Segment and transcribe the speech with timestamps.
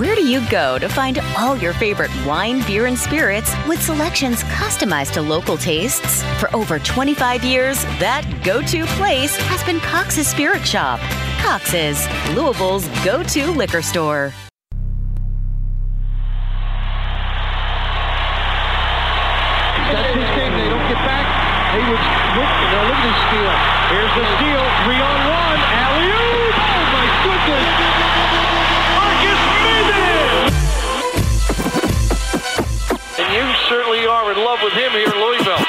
[0.00, 4.42] Where do you go to find all your favorite wine, beer, and spirits with selections
[4.44, 6.22] customized to local tastes?
[6.40, 11.00] For over 25 years, that go to place has been Cox's Spirit Shop.
[11.44, 14.32] Cox's, Louisville's go to liquor store.
[19.84, 20.24] That's his.
[20.24, 21.28] They don't get back.
[21.76, 23.52] Look, at the steal.
[23.92, 24.64] Here's the steal.
[24.80, 25.60] Three on one.
[25.76, 26.56] Alley oop.
[26.56, 27.79] Oh my goodness.
[33.70, 35.62] Certainly are in love with him here in Louisville.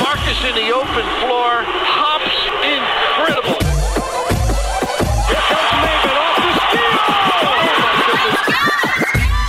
[0.00, 1.60] Marques in the open floor.
[1.92, 3.60] Hops incredible.
[5.28, 6.96] Here comes Maybin off the steal.
[7.36, 7.68] Oh.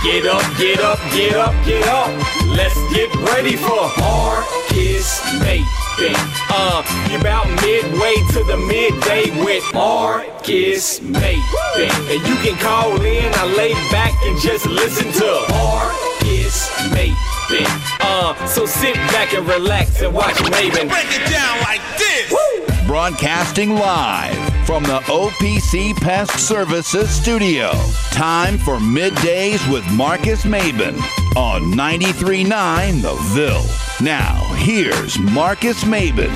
[0.04, 2.12] Get up, get up, get up, get up.
[2.52, 6.12] Let's get ready for Marques Maybin.
[6.52, 6.84] Uh,
[7.18, 11.88] about midway to the midday with Marques Maybin.
[12.12, 17.66] And you can call in, I lay back and just listen to Marques Maybin.
[18.00, 20.88] Uh, so sit back and relax and watch Maybin.
[20.88, 22.86] Break it down like this.
[22.86, 24.36] Broadcasting live
[24.66, 27.72] from the OPC Pest Services studio.
[28.12, 30.96] Time for middays with Marques Maybin
[31.36, 34.04] on 93.9 The Ville.
[34.04, 36.32] Now, here's Marques Maybin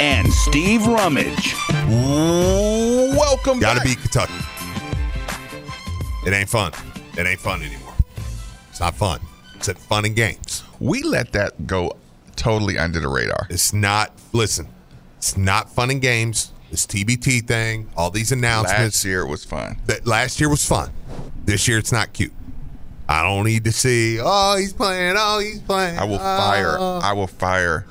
[0.00, 1.54] and Steve Rummage.
[3.16, 3.86] Welcome Gotta back.
[3.88, 4.32] be Kentucky.
[6.26, 6.72] It ain't fun.
[7.16, 7.94] It ain't fun anymore.
[8.70, 9.20] It's not fun.
[9.58, 10.62] It's at fun and games.
[10.80, 11.96] We let that go
[12.36, 13.46] totally under the radar.
[13.50, 14.12] It's not.
[14.32, 14.68] Listen,
[15.16, 16.52] it's not fun and games.
[16.70, 18.78] This TBT thing, all these announcements.
[18.98, 19.78] Last year it was fun.
[19.86, 20.90] That last year was fun.
[21.44, 22.32] This year it's not cute.
[23.08, 24.18] I don't need to see.
[24.22, 25.14] Oh, he's playing.
[25.18, 25.98] Oh, he's playing.
[25.98, 26.76] I will fire.
[26.78, 27.00] oh.
[27.02, 27.86] I will fire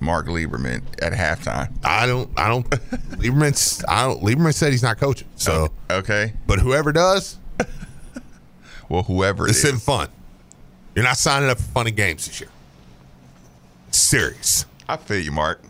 [0.00, 1.72] Mark Lieberman at halftime.
[1.84, 2.30] I don't.
[2.38, 2.70] I don't.
[2.70, 3.84] Lieberman's.
[3.88, 4.22] I don't.
[4.22, 5.28] Lieberman said he's not coaching.
[5.34, 6.34] So, Okay.
[6.46, 7.36] but whoever does,
[8.88, 9.64] Well, whoever it this is.
[9.64, 10.08] isn't fun.
[10.94, 12.50] You're not signing up for funny games this year.
[13.88, 14.64] It's serious.
[14.88, 15.60] I feel you, Mark.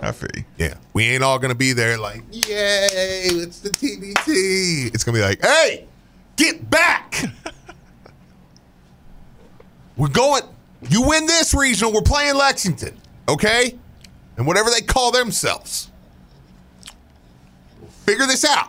[0.00, 0.44] I feel you.
[0.58, 4.94] Yeah, we ain't all gonna be there like, yay, it's the TBT.
[4.94, 5.86] It's gonna be like, hey,
[6.36, 7.24] get back.
[9.96, 10.42] we're going.
[10.88, 12.94] You win this regional, we're playing Lexington,
[13.28, 13.78] okay?
[14.36, 15.90] And whatever they call themselves.
[17.80, 18.68] We'll figure this out.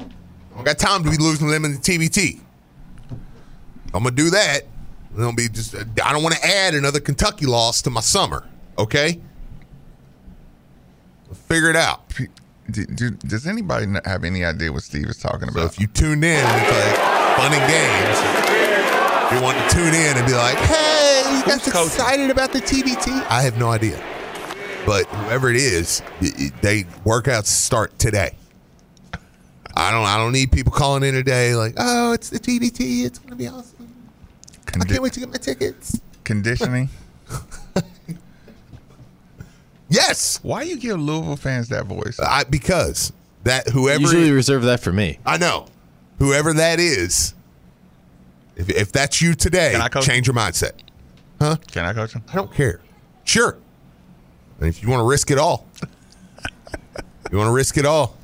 [0.00, 0.04] I
[0.54, 2.40] don't got time to be losing them in the TBT.
[3.98, 4.60] I'm gonna do that.
[5.10, 5.74] It's gonna be just.
[5.74, 8.46] I don't want to add another Kentucky loss to my summer.
[8.78, 9.20] Okay.
[11.26, 12.02] We'll figure it out.
[12.70, 15.72] Do- do- does anybody have any idea what Steve is talking So about?
[15.72, 16.96] if you tuned in, it's like
[17.36, 19.34] fun and games.
[19.34, 21.86] You want to tune in and be like, "Hey, you guys Who's coaching?
[21.88, 24.00] excited about the TBT?" I have no idea,
[24.86, 28.36] but whoever it is, y- y- they workouts start today.
[29.74, 30.04] I don't.
[30.06, 33.04] I don't need people calling in today like, "Oh, it's the TBT.
[33.04, 33.77] It's gonna be awesome.
[34.74, 36.88] I can't wait to get my tickets." conditioning.
[39.90, 42.20] Yes, Why you give Louisville fans that voice?
[42.20, 43.12] I, because
[43.44, 45.18] that whoever Usually reserve that for me.
[45.24, 45.66] I know.
[46.18, 47.32] Whoever that is,
[48.56, 50.72] if, if that's you today, Can I coach change your mindset.
[51.40, 51.56] Huh?
[51.70, 52.22] Can I coach him?
[52.30, 52.80] I don't care.
[53.24, 53.56] Sure.
[54.60, 55.66] And if you want to risk it all,
[57.30, 58.16] you want to risk it all,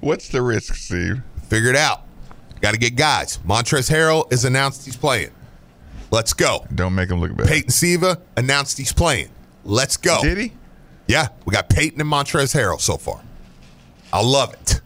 [0.00, 1.22] What's the risk, Steve?
[1.48, 2.02] figure it out.
[2.60, 3.38] Got to get guys.
[3.38, 5.30] Montrezl Harrell is announced he's playing.
[6.10, 6.66] Let's go.
[6.74, 7.46] Don't make him look bad.
[7.46, 9.30] Peyton Siva announced he's playing.
[9.64, 10.20] Let's go.
[10.22, 10.52] Did he?
[11.06, 13.20] Yeah, we got Peyton and Montrezl Harrell so far.
[14.12, 14.80] I love it.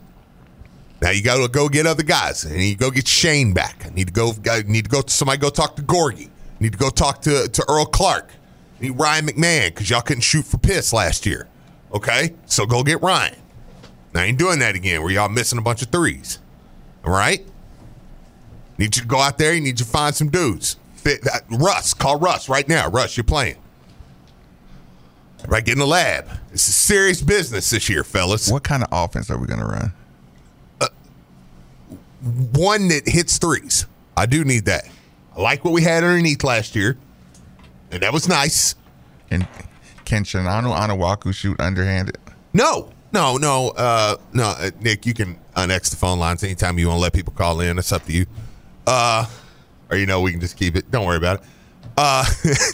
[1.01, 2.47] Now you got to go get other guys.
[2.47, 3.85] I need to go get Chane back.
[3.87, 4.33] I need to go.
[4.51, 5.03] I need to go.
[5.07, 6.29] Somebody go talk to Gorgui.
[6.29, 8.31] I need to go talk to to Earl Clark.
[8.79, 11.49] I need Ryan McMahon because y'all couldn't shoot for piss last year.
[11.93, 13.37] Okay, so go get Ryan.
[14.15, 15.03] Now I ain't doing that again.
[15.03, 16.39] Where y'all missing a bunch of threes.
[17.05, 17.47] All right.
[18.79, 19.55] Need you to go out there.
[19.55, 20.77] You need to find some dudes.
[21.07, 21.11] Uh,
[21.51, 22.89] Russ, call Russ right now.
[22.89, 23.57] Russ, you're playing.
[25.47, 26.27] Right, get in the lab.
[26.51, 28.51] This is serious business this year, fellas.
[28.51, 29.93] What kind of offense are we going to run?
[32.53, 33.87] One that hits threes.
[34.17, 34.89] I do need that.
[35.37, 36.97] I like what we had underneath last year,
[37.91, 38.75] and that was nice.
[39.31, 39.47] And
[40.07, 42.17] can Chinanu Onuaku shoot underhanded?
[42.55, 45.07] No, No, no, uh, no, uh, Nick.
[45.07, 47.79] You can unex the phone lines anytime you want to let people call in.
[47.79, 48.27] It's up to you.
[48.87, 49.27] Uh,
[49.91, 50.91] or you know, we can just keep it.
[50.91, 51.47] Don't worry about it.
[51.97, 52.25] Uh,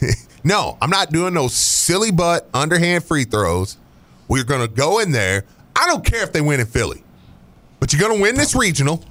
[0.45, 3.77] no, I'm not doing those silly butt underhand free throws.
[4.29, 5.45] We're gonna go in there.
[5.77, 7.03] I don't care if they win in Philly,
[7.79, 9.05] but you're gonna win this regional,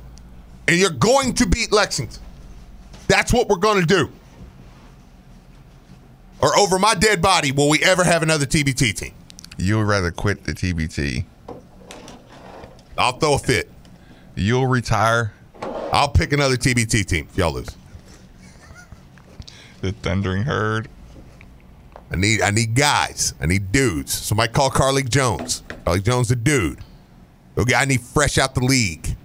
[0.67, 2.21] and you're going to beat Lexington.
[3.07, 4.11] That's what we're gonna do.
[6.41, 9.13] Or over my dead body, will we ever have another TBT team?
[9.57, 11.25] You'd rather quit the TBT.
[12.97, 13.69] I'll throw a fit.
[14.35, 15.33] You'll retire
[15.91, 17.75] I'll pick another TBT team if y'all lose.
[19.81, 20.87] the Thundering Herd.
[22.11, 23.33] I need I need guys.
[23.39, 24.13] I need dudes.
[24.13, 25.63] Somebody call Carlik Jones.
[25.85, 26.79] Carlik Jones, the dude.
[27.57, 29.15] Okay, I need fresh out the league.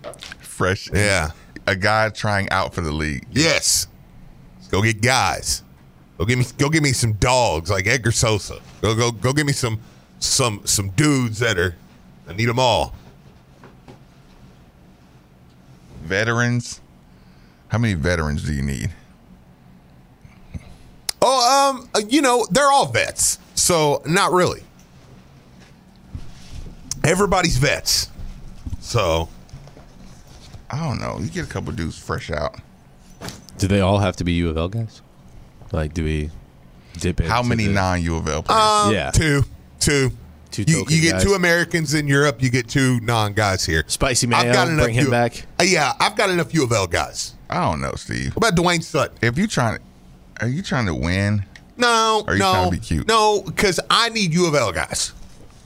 [0.41, 0.91] Fresh.
[0.93, 1.31] Yeah.
[1.67, 3.27] A guy trying out for the league.
[3.33, 3.87] Yes.
[4.71, 5.63] Go get guys.
[6.19, 8.61] Go get me go give me some dogs like Edgar Sosa.
[8.83, 9.81] Go go go Get me some
[10.19, 11.75] some some dudes that are
[12.29, 12.95] I need them all.
[16.05, 16.81] Veterans.
[17.69, 18.91] How many veterans do you need?
[21.21, 23.39] Oh, um, uh, you know, they're all vets.
[23.55, 24.63] So not really.
[27.03, 28.11] Everybody's vets.
[28.81, 29.29] So
[30.71, 31.19] I don't know.
[31.21, 32.57] You get a couple dudes fresh out.
[33.59, 35.01] Do they all have to be U of L guys?
[35.73, 36.31] Like, do we
[36.99, 37.27] dip in?
[37.27, 38.61] How many non U of L players?
[38.89, 39.11] um, Yeah.
[39.11, 39.45] two.
[39.81, 40.13] Two.
[40.55, 41.25] Two you, token you get guys.
[41.25, 43.85] two Americans in Europe, you get two non guys here.
[43.87, 45.47] Spicy I've Mayo, got enough bring him U- back.
[45.61, 47.35] Uh, yeah, I've got enough U of L guys.
[47.51, 48.35] I don't know, Steve.
[48.37, 49.17] What about Dwayne Sutton?
[49.23, 49.83] If you trying, to,
[50.45, 51.45] are you trying to win?
[51.77, 53.09] No, Are you no, trying to be cute?
[53.09, 55.13] no, because I need U of L guys.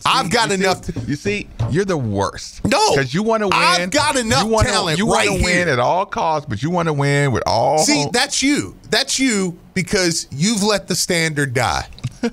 [0.06, 1.08] I've got You see- enough.
[1.08, 2.64] you see, you're the worst.
[2.64, 3.56] No, because you want to win.
[3.58, 5.68] I've got enough you wanna, talent You right want to win here.
[5.68, 7.78] at all costs, but you want to win with all.
[7.78, 8.74] See, that's you.
[8.90, 11.88] That's you because you've let the standard die.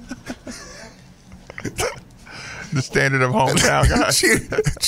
[2.76, 4.22] the standard of hometown guys.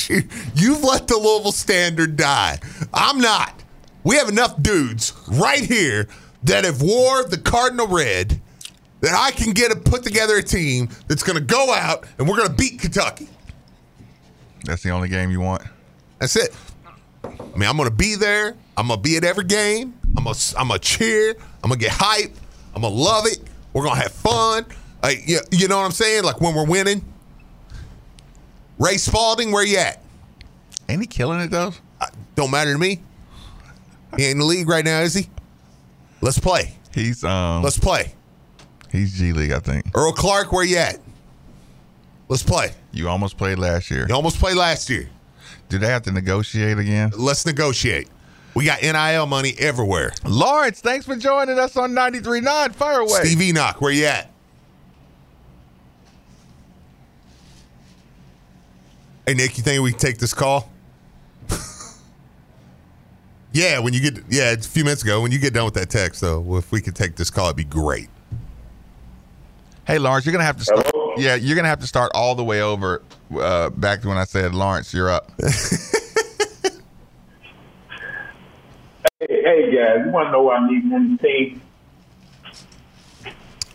[0.08, 0.22] You-
[0.54, 2.58] You've let the Louisville standard die.
[2.94, 3.52] I'm not.
[4.04, 6.06] We have enough dudes right here
[6.44, 8.40] that have wore the Cardinal red
[9.00, 12.28] that I can get a put together a team that's going to go out and
[12.28, 13.28] we're going to beat Kentucky.
[14.64, 15.62] That's the only game you want.
[16.18, 16.54] That's it.
[17.24, 18.54] I mean, I'm going to be there.
[18.76, 19.94] I'm going to be at every game.
[20.16, 21.34] I'm going to I'm gonna cheer.
[21.62, 22.34] I'm going to get hype.
[22.74, 23.38] I'm going to love it.
[23.72, 24.66] We're going to have fun.
[25.02, 26.24] Like, you, you know what I'm saying?
[26.24, 27.04] Like when we're winning.
[28.78, 30.02] Ray Spalding, where you at?
[30.88, 31.72] Ain't he killing it though?
[32.00, 33.00] Uh, don't matter to me.
[34.16, 35.28] He ain't in the league right now, is he?
[36.20, 36.74] Let's play.
[36.94, 37.62] He's um.
[37.62, 38.14] Let's play.
[38.90, 39.86] he's G League, I think.
[39.94, 40.98] Earl Clark, where you at?
[42.28, 42.72] Let's play.
[42.92, 44.06] You almost played last year.
[44.08, 45.08] You almost played last year.
[45.68, 47.12] Do they have to negotiate again?
[47.16, 48.08] Let's negotiate.
[48.54, 50.12] We got NIL money everywhere.
[50.24, 53.20] Lawrence, thanks for joining us on 93.9 Fire away.
[53.22, 54.30] Steve Enoch, where you at?
[59.28, 60.70] Hey Nick, you think we can take this call?
[63.52, 65.20] yeah, when you get yeah, it's a few minutes ago.
[65.20, 67.56] When you get done with that text, though, if we could take this call, it'd
[67.56, 68.08] be great.
[69.86, 70.90] Hey, Lawrence, you're gonna have to start.
[71.18, 73.02] Yeah, you're gonna have to start all the way over
[73.38, 75.30] uh, back to when I said, Lawrence, you're up.
[79.20, 81.60] Hey, hey guys, you want to know what I need from the team?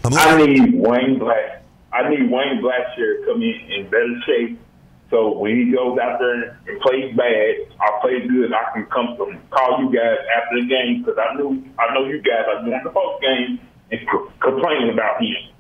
[0.06, 1.64] I'm I like, need Wayne Black.
[1.92, 4.58] I need Wayne Blackshear to come in in better shape.
[5.14, 8.52] So when he goes out there and plays bad, I play good.
[8.52, 12.08] I can come to call you guys after the game because I knew I know
[12.08, 13.60] you guys are doing the post game
[13.92, 15.54] and c- complaining about him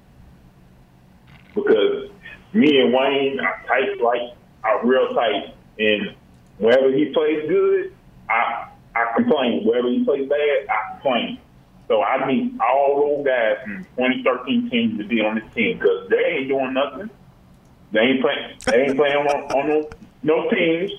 [1.53, 2.09] because
[2.53, 4.33] me and Wayne are tight, like
[4.63, 6.15] are real tight, and
[6.57, 7.93] wherever he plays good,
[8.31, 9.67] I I complain.
[9.67, 11.37] Wherever he plays bad, I complain.
[11.87, 16.09] So I need all those guys from 2013 team to be on this team because
[16.09, 17.11] they ain't doing nothing.
[17.93, 18.57] They ain't playing.
[18.65, 19.89] They ain't playing on, on no,
[20.23, 20.91] no teams.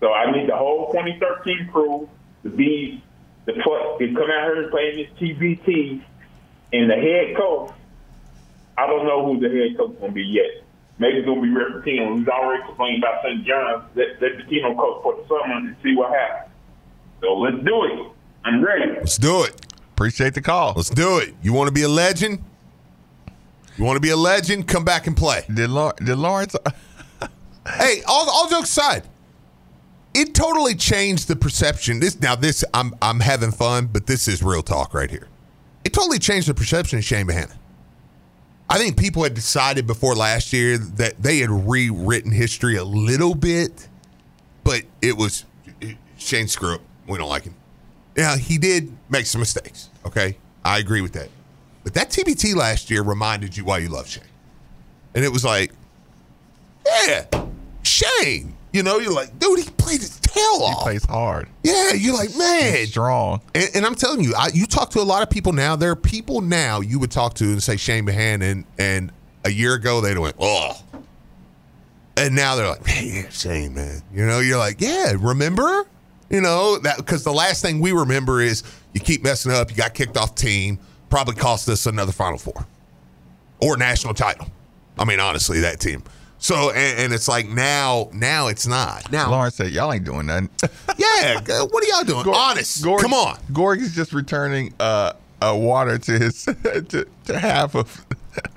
[0.00, 2.08] So I need the whole 2013 crew
[2.44, 3.02] to be
[3.46, 6.02] the play, to come out here and play in this TBT.
[6.72, 7.72] And the head coach,
[8.76, 10.64] I don't know who the head coach is going to be yet.
[10.98, 13.44] Maybe it's going to be Rick Pitino, who's already complaining about St.
[13.46, 13.84] John's.
[13.94, 16.52] Let, let Pitino coach for the summer and see what happens.
[17.22, 18.12] So let's do it.
[18.44, 18.92] I'm ready.
[18.92, 19.66] let's do it.
[19.92, 20.74] Appreciate the call.
[20.76, 21.34] Let's do it.
[21.42, 22.44] You want to be a legend?
[23.78, 24.66] You want to be a legend?
[24.66, 25.44] Come back and play.
[25.52, 26.54] Did, Law- did Lawrence?
[27.76, 29.06] Hey, all, all jokes aside,
[30.14, 32.00] it totally changed the perception.
[32.00, 35.28] This now, this I'm I'm having fun, but this is real talk right here.
[35.84, 37.56] It totally changed the perception of Chane Behanan.
[38.70, 43.34] I think people had decided before last year that they had rewritten history a little
[43.34, 43.86] bit,
[44.64, 45.44] but it was
[46.16, 46.80] Chane screw up.
[47.06, 47.54] We don't like him.
[48.16, 49.90] Yeah, he did make some mistakes.
[50.06, 51.28] Okay, I agree with that.
[51.88, 54.22] But that TBT last year reminded you why you love Chane,
[55.14, 55.72] and it was like,
[56.84, 57.24] yeah,
[57.82, 58.52] Chane.
[58.74, 60.80] You know, you're like, dude, he played his tail off.
[60.80, 61.48] He plays hard.
[61.62, 62.76] yeah, you're like, man.
[62.76, 63.40] He's strong.
[63.54, 65.76] And, and I'm telling you, I, you talk to a lot of people now.
[65.76, 69.12] There are people now you would talk to and say Chane Behanan, and, and
[69.46, 70.78] a year ago they'd have went, oh.
[72.18, 74.02] And now they're like, hey, yeah, Chane, man.
[74.12, 75.86] You know, you're like, yeah, remember?
[76.28, 79.76] You know, that because the last thing we remember is you keep messing up, you
[79.76, 80.78] got kicked off team,
[81.10, 82.66] probably cost us another Final Four
[83.60, 84.46] or national title.
[84.98, 86.02] I mean, honestly, that team.
[86.40, 89.10] So, and, and it's like now, now it's not.
[89.10, 90.48] Now, Lawrence said, "Y'all ain't doing nothing."
[90.96, 92.24] yeah, what are y'all doing?
[92.24, 93.38] Gor- Honest, Gorg- come on.
[93.52, 98.06] Gorg is just returning uh, uh, water to his to, to half of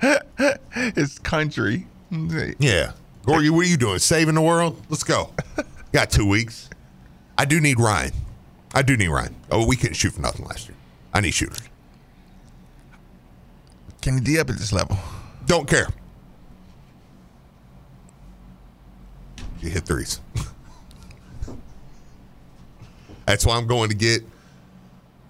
[0.94, 1.86] his country.
[2.10, 2.92] Yeah.
[3.24, 3.98] Gorgui, what are you doing?
[4.00, 4.80] Saving the world?
[4.90, 5.30] Let's go.
[5.92, 6.68] Got two weeks.
[7.38, 8.12] I do need Ryan.
[8.74, 9.34] I do need Ryan.
[9.50, 10.76] Oh, we couldn't shoot for nothing last year.
[11.14, 11.60] I need shooters.
[14.02, 14.98] Can he D up at this level?
[15.46, 15.88] Don't care.
[19.60, 20.20] You hit threes.
[23.26, 24.22] That's why I'm going to get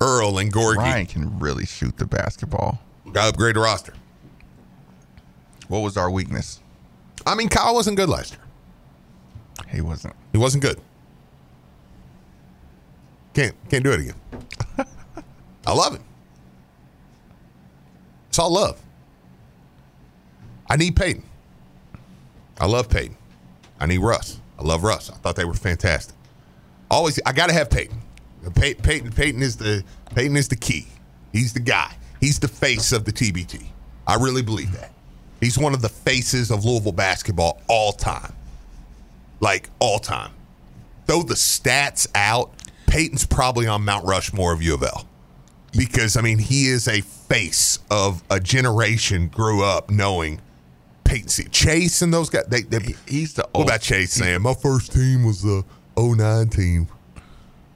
[0.00, 0.76] Earl and Gorgui.
[0.78, 2.80] Ryan can really shoot the basketball.
[3.12, 3.92] Got to upgrade the roster.
[5.68, 6.60] What was our weakness?
[7.26, 8.40] I mean, Kyle wasn't good last year.
[9.68, 10.14] He wasn't.
[10.32, 10.80] He wasn't good.
[13.34, 14.14] Can't can't do it again.
[15.66, 16.04] I love him.
[18.32, 18.80] It's all love.
[20.70, 21.22] I need Peyton.
[22.58, 23.14] I love Peyton.
[23.78, 24.40] I need Russ.
[24.58, 25.10] I love Russ.
[25.10, 26.14] I thought they were fantastic.
[26.90, 28.00] Always, I got to have Peyton.
[28.54, 29.12] Pey- Peyton.
[29.12, 29.84] Peyton is the
[30.14, 30.86] Peyton is the key.
[31.34, 31.94] He's the guy.
[32.22, 33.66] He's the face of the TBT.
[34.06, 34.92] I really believe that.
[35.38, 38.32] He's one of the faces of Louisville basketball all time.
[39.40, 40.32] Like all time.
[41.06, 42.50] Throw the stats out.
[42.86, 45.06] Peyton's probably on Mount Rushmore of U of L.
[45.76, 50.40] Because I mean, he is a face of a generation grew up knowing
[51.04, 51.44] Peyton C.
[51.44, 52.44] Chase and those guys.
[52.46, 55.64] They, they, He's the what old, about Chase saying, my first team was the
[55.96, 56.88] 09 team?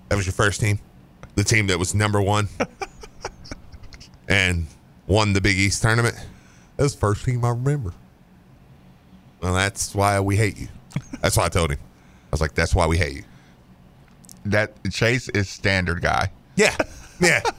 [0.08, 0.78] That was your first team?
[1.34, 2.48] The team that was number one
[4.28, 4.66] and
[5.06, 6.16] won the Big East tournament?
[6.76, 7.92] That was the first team I remember.
[9.40, 10.68] Well, that's why we hate you.
[11.20, 11.78] That's why I told him.
[11.78, 13.24] I was like, that's why we hate you.
[14.46, 16.30] that Chase is standard guy.
[16.56, 16.76] Yeah.
[17.20, 17.40] Yeah.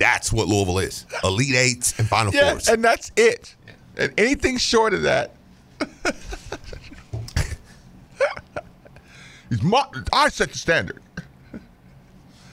[0.00, 2.68] that's what Louisville is Elite Eights and Final Yeah, Fours.
[2.68, 3.54] and that's it.
[3.96, 5.36] And anything short of that,
[9.48, 11.00] he's my, I set the standard.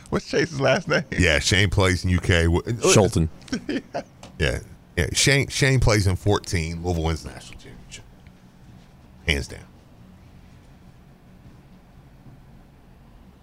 [0.10, 1.04] What's Chase's last name?
[1.18, 2.24] yeah, Chane plays in UK.
[2.84, 3.30] Schulten.
[4.39, 4.60] Yeah.
[4.96, 5.08] Yeah.
[5.16, 6.84] Chane Chane plays in 14.
[6.84, 8.04] Louisville wins the national championship.
[9.27, 9.63] Hands down.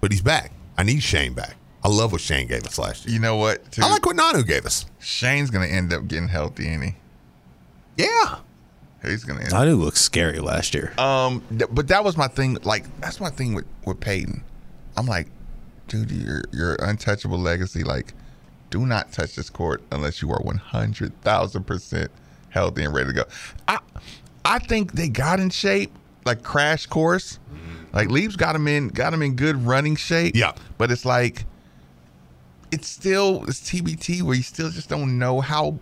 [0.00, 0.52] But he's back.
[0.78, 1.56] I need Chane back.
[1.84, 3.12] I love what Chane gave us last year.
[3.14, 3.70] You know what?
[3.70, 3.82] too?
[3.82, 4.86] I like what Nanu gave us.
[5.00, 6.94] Chane's gonna end up getting healthy, ain't he?
[7.98, 8.38] Yeah.
[9.02, 9.50] He's gonna end.
[9.50, 10.94] Nanu looked scary last year.
[10.98, 12.56] Um, th- but that was my thing.
[12.64, 14.42] Like that's my thing with with Peyton.
[14.96, 15.26] I'm like,
[15.88, 17.84] dude, your your untouchable legacy.
[17.84, 18.14] Like,
[18.70, 22.10] do not touch this court unless you are 100 thousand percent
[22.48, 23.24] healthy and ready to go.
[23.68, 23.78] I
[24.42, 25.92] I think they got in shape,
[26.24, 27.38] like crash course.
[27.92, 30.34] Like Leaves got him in got him in good running shape.
[30.34, 30.52] Yeah.
[30.78, 31.44] but it's like
[32.70, 35.78] it's still it's TBT where you still just don't know how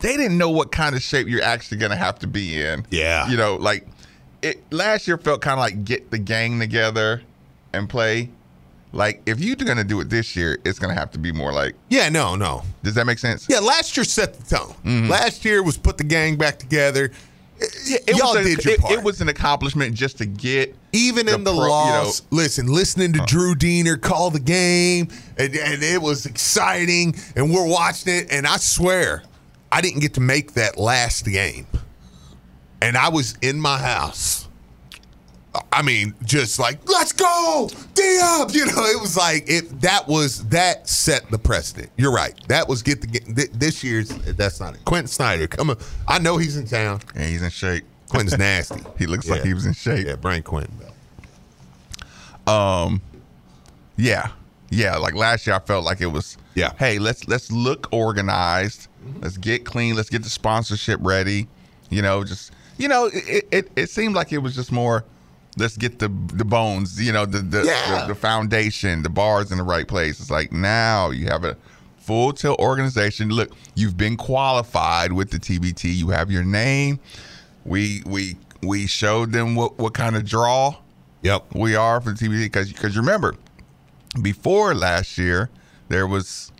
[0.00, 2.86] they didn't know what kind of shape you're actually gonna have to be in.
[2.90, 3.28] Yeah.
[3.28, 3.86] You know, like
[4.42, 7.22] it last year felt kind of like get the gang together
[7.72, 8.30] and play.
[8.92, 11.74] Like if you're gonna do it this year, it's gonna have to be more like.
[11.88, 12.62] Yeah, no, no.
[12.82, 13.46] Does that make sense?
[13.48, 14.74] Yeah, last year set the tone.
[14.84, 15.10] Mm-hmm.
[15.10, 17.10] Last year was put the gang back together.
[17.58, 18.92] It Y'all was a- did your it, part.
[18.92, 22.66] it was an accomplishment just to get even in the pro- you know- loss, listen,
[22.66, 25.08] listening to Drew Deener call the game,
[25.38, 29.22] and, and it was exciting, and we're watching it, and I swear,
[29.72, 31.66] I didn't get to make that last game,
[32.82, 34.45] and I was in my house.
[35.72, 38.52] I mean, just like let's go, D up.
[38.52, 39.80] You know, it was like it.
[39.80, 41.90] That was that set the precedent.
[41.96, 42.34] You're right.
[42.48, 44.08] That was get the th- this year's.
[44.08, 44.84] That's not it.
[44.84, 45.76] Quentin Snider, come on.
[46.08, 47.00] I know he's in town.
[47.14, 47.84] Yeah, he's in shape.
[48.08, 48.82] Quentin's nasty.
[48.98, 50.06] He looks like he was in shape.
[50.06, 50.72] Yeah, bring Quentin.
[52.46, 53.02] Um,
[53.96, 54.30] yeah,
[54.70, 54.96] yeah.
[54.96, 56.38] Like last year, I felt like it was.
[56.54, 56.72] Yeah.
[56.78, 58.88] Hey, let's let's look organized.
[59.20, 59.96] Let's get clean.
[59.96, 61.48] Let's get the sponsorship ready.
[61.90, 65.04] You know, just you know, it it, it seemed like it was just more.
[65.56, 67.00] Let's get the the bones.
[67.00, 68.00] You know, the the, Yeah.
[68.02, 70.20] the the foundation, the bars in the right place.
[70.20, 71.56] It's like now you have a
[71.98, 73.30] full tilt organization.
[73.30, 75.94] Look, you've been qualified with the TBT.
[75.96, 77.00] You have your name.
[77.64, 80.76] We we we showed them what what kind of draw
[81.22, 81.54] Yep.
[81.54, 83.34] we are for the TBT because because remember
[84.22, 85.50] before last year
[85.88, 86.52] there was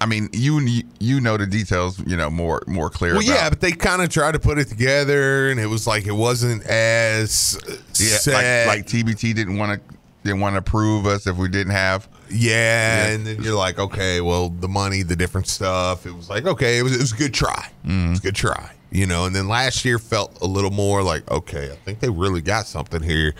[0.00, 0.60] I mean, you
[0.98, 3.14] you know the details, you know more more clear.
[3.14, 5.86] Well, about- yeah, but they kind of tried to put it together, and it was
[5.86, 7.58] like it wasn't as
[7.98, 8.66] yeah, set.
[8.66, 12.08] like, like TBT didn't want to didn't want to approve us if we didn't have.
[12.30, 13.12] yeah, Yeah.
[13.14, 16.06] and then you're like, okay, well, the money, the different stuff.
[16.06, 17.70] It was like, okay, it was it was a good try.
[17.84, 19.26] It was a good try, you know.
[19.26, 22.66] And then last year felt a little more like, okay, I think they really got
[22.66, 23.34] something here.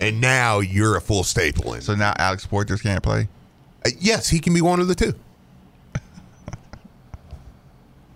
[0.00, 1.80] And now you're a full staple in.
[1.82, 3.28] So now Alex Poythress can't play.
[3.84, 5.14] Uh, yes, he can be one of the two.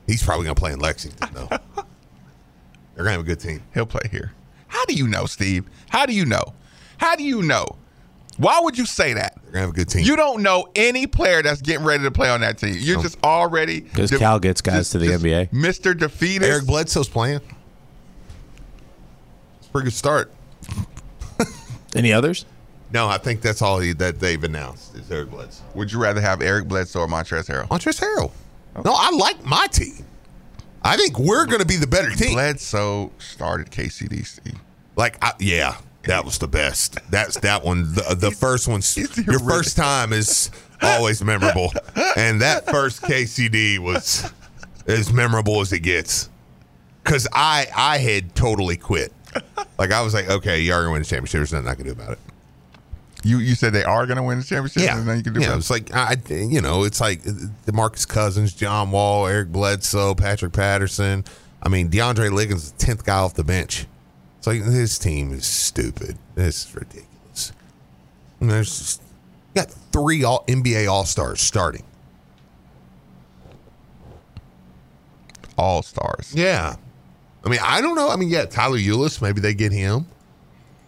[0.06, 1.46] He's probably going to play in Lexington, though.
[2.94, 3.62] They're going to have a good team.
[3.74, 4.32] He'll play here.
[4.68, 5.64] How do you know, Steve?
[5.88, 6.54] How do you know?
[6.98, 7.66] How do you know?
[8.38, 9.34] Why would you say that?
[9.34, 10.04] They're going to have a good team.
[10.04, 12.74] You don't know any player that's getting ready to play on that team.
[12.78, 15.50] You're just already Because de- Cal gets guys just- to the NBA.
[15.50, 15.96] Mr.
[15.96, 16.48] Defeated.
[16.48, 17.40] Eric Bledsoe's playing.
[19.58, 20.32] It's a pretty good start.
[21.94, 22.46] Any others?
[22.92, 25.62] No, I think that's all he, that they've announced is Eric Bledsoe.
[25.74, 27.68] Would you rather have Eric Bledsoe or Montrezl Harrell?
[27.68, 28.30] Montrezl Harrell.
[28.76, 30.04] No, I like my team.
[30.82, 32.34] I think we're going to be the better team.
[32.34, 34.56] Bledsoe started KCDC.
[34.96, 36.98] Like, I, yeah, that was the best.
[37.10, 37.94] That's that one.
[37.94, 38.82] The, the first one.
[39.26, 40.50] Your first time is
[40.80, 41.72] always memorable,
[42.16, 44.30] and that first KCD was
[44.86, 46.28] as memorable as it gets.
[47.04, 49.12] Because I I had totally quit.
[49.78, 51.38] Like I was like, okay, you are gonna win the championship.
[51.38, 52.18] There's nothing I can do about it.
[53.24, 54.82] You you said they are going to win the championship.
[54.82, 55.56] Yeah, nothing you can do yeah.
[55.56, 57.32] It's like I, you know, it's like uh,
[57.66, 61.24] DeMarcus Cousins, John Wall, Eric Bledsoe, Patrick Patterson.
[61.62, 63.86] I mean, DeAndre Liggins, the tenth guy off the bench.
[64.38, 66.18] It's like this team is stupid.
[66.34, 67.52] This is ridiculous.
[68.40, 69.02] And there's just,
[69.54, 71.84] got three all NBA All Stars starting.
[75.62, 76.32] all stars.
[76.34, 76.76] Yeah,
[77.44, 78.08] I mean, I don't know.
[78.10, 80.06] I mean, yeah, Tyler Ulis, maybe they get him.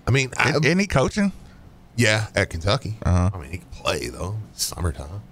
[0.07, 1.33] I mean, I, Any coaching?
[1.97, 2.97] Yeah, at Kentucky.
[3.05, 3.31] Uh-huh.
[3.33, 4.37] I mean, he can play though.
[4.53, 5.23] It's summertime.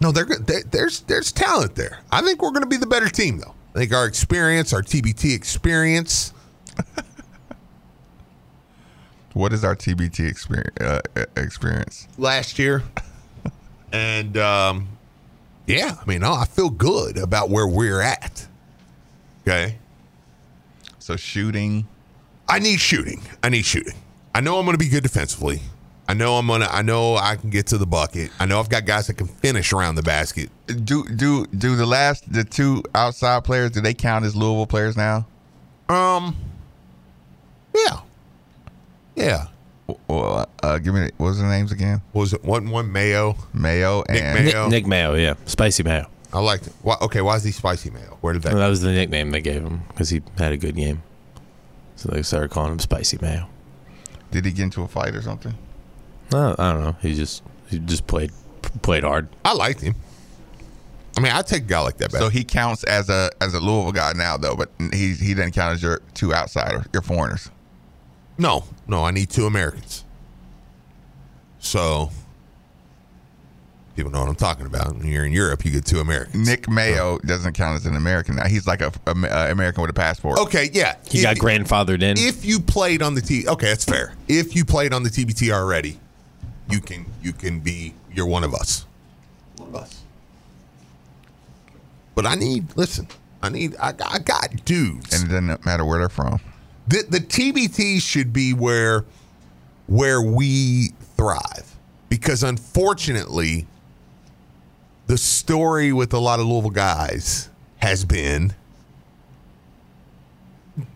[0.00, 0.46] No, they're good.
[0.46, 2.00] There- There's there's talent there.
[2.12, 3.54] I think we're going to be the better team though.
[3.74, 6.32] I think our experience, our TBT experience.
[9.32, 10.80] What is our TBT experience?
[10.80, 11.00] Uh,
[11.36, 12.08] experience?
[12.16, 12.82] last year.
[13.92, 14.88] and um,
[15.66, 18.46] yeah, I mean, no, I feel good about where we're at.
[19.42, 19.76] Okay.
[20.98, 21.86] So shooting.
[22.48, 23.22] I need shooting.
[23.42, 23.94] I need shooting.
[24.34, 25.60] I know I'm going to be good defensively.
[26.08, 26.68] I know I'm gonna.
[26.70, 28.30] I know I can get to the bucket.
[28.38, 30.50] I know I've got guys that can finish around the basket.
[30.66, 33.72] Do do do the last the two outside players?
[33.72, 35.26] Do they count as Louisville players now?
[35.88, 36.36] Um.
[37.74, 38.00] Yeah.
[39.16, 39.46] Yeah.
[40.08, 42.00] Well, uh, give me what was the names again?
[42.12, 43.36] What was it one one Mayo?
[43.52, 44.62] Mayo and Nick Mayo.
[44.64, 46.08] Nick, Nick Mayo, yeah, spicy Mayo.
[46.32, 46.72] I liked it.
[46.82, 48.18] Why, okay, why is he spicy Mayo?
[48.20, 48.52] Where did that?
[48.52, 51.02] Well, that was the nickname they gave him because he had a good game.
[51.96, 53.48] So they started calling him Spicy Mayo.
[54.30, 55.54] Did he get into a fight or something?
[56.32, 56.96] No, I don't know.
[57.00, 58.32] He just he just played
[58.82, 59.28] played hard.
[59.44, 59.94] I liked him.
[61.16, 62.20] I mean, I take a guy like that back.
[62.20, 65.52] So he counts as a as a Louisville guy now, though, but he he doesn't
[65.52, 67.50] count as your two outsiders, your foreigners.
[68.38, 70.04] No, no, I need two Americans.
[71.58, 72.10] So
[73.96, 74.96] people know what I'm talking about.
[74.96, 76.46] When you're in Europe, you get two Americans.
[76.46, 78.46] Nick Mayo doesn't count as an American now.
[78.46, 80.38] He's like a, a- a American with a passport.
[80.38, 80.96] Okay, yeah.
[81.10, 82.16] He If- got grandfathered in.
[82.18, 84.14] If you played on the T, okay, that's fair.
[84.28, 85.98] If you played on the TBT already,
[86.70, 88.84] you can you can be you're one of us.
[89.56, 90.02] One of us.
[92.14, 93.08] But I need listen.
[93.42, 95.12] I need I, I got dudes.
[95.14, 96.40] and it doesn't matter where they're from.
[96.88, 99.04] the the TBT should be where
[99.86, 101.76] where we thrive
[102.08, 103.66] because unfortunately
[105.06, 108.54] the story with a lot of Louisville guys has been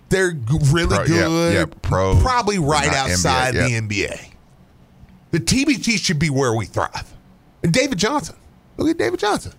[0.08, 0.32] they're
[0.72, 4.30] really Pro- yeah, good yeah, pros, probably right outside NBA, the NBA
[5.30, 7.12] the TBT should be where we thrive
[7.62, 8.36] and David Johnson
[8.76, 9.52] look at David Johnson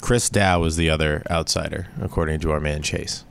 [0.00, 3.24] Chris Dow was the other outsider, according to our man Chase.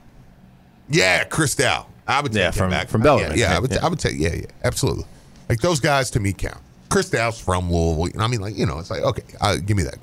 [0.90, 1.86] Yeah, Chris Dow.
[2.06, 2.88] I would take Yeah, from- back.
[2.90, 3.70] from Bellarmine, Yeah, yeah, I would.
[3.70, 3.78] Yeah.
[3.82, 4.16] I would take.
[4.18, 5.06] Yeah, yeah, absolutely.
[5.48, 6.58] Like those guys to me count.
[6.90, 8.20] Chris Dow's from Louisville.
[8.22, 9.96] I mean, like you know, it's like okay, uh, give me that.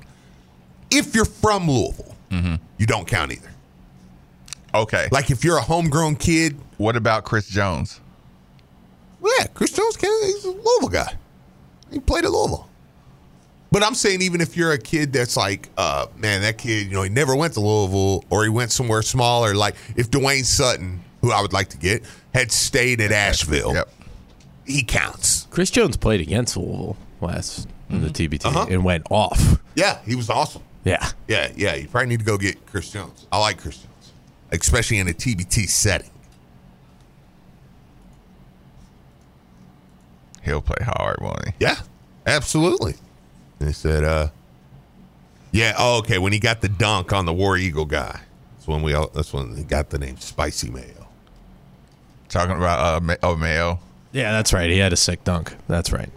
[0.90, 2.56] If you're from Louisville, Mm-hmm.
[2.78, 3.50] you don't count either.
[4.74, 5.08] Okay.
[5.12, 8.00] Like if you're a homegrown kid, what about Chris Jones?
[9.20, 11.14] well, yeah, Chris Jones, can- he's a Louisville guy.
[11.90, 12.68] He played at Louisville.
[13.72, 16.92] But I'm saying even if you're a kid that's like, uh, man, that kid, you
[16.94, 19.54] know, he never went to Louisville or he went somewhere smaller.
[19.54, 23.88] Like if Dwayne Sutton, who I would like to get, had stayed at Asheville, Yep.
[24.66, 25.46] he counts.
[25.50, 28.66] Chris Jones played against Louisville last in the TBT Uh-huh.
[28.68, 29.60] and went off.
[29.74, 30.62] Yeah, he was awesome.
[30.86, 31.10] Yeah.
[31.26, 31.74] Yeah, yeah.
[31.74, 33.26] You probably need to go get Chris Jones.
[33.32, 34.12] I like Chris Jones,
[34.52, 36.10] especially in a TBT setting.
[40.44, 41.54] He'll play hard, won't he?
[41.58, 41.74] Yeah,
[42.24, 42.94] absolutely.
[43.58, 44.28] They said, uh,
[45.50, 46.18] yeah, oh, okay.
[46.18, 48.20] When he got the dunk on the War Eagle guy,
[48.54, 51.08] that's when we all, that's when he got the name Spicy Mayo.
[52.28, 53.80] Talking about uh, Ma- oh Mayo.
[54.12, 54.70] Yeah, that's right.
[54.70, 55.56] He had a sick dunk.
[55.66, 56.10] That's right.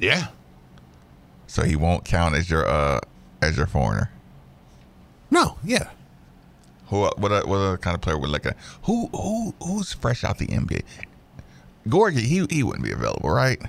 [0.00, 0.28] Yeah.
[1.46, 3.00] So he won't count as your uh
[3.42, 4.10] as your foreigner.
[5.30, 5.90] No, yeah.
[6.88, 8.56] Who what what other kind of player we're looking at?
[8.84, 10.82] Who who who's fresh out the NBA?
[11.88, 13.60] Gorgui, he he wouldn't be available, right?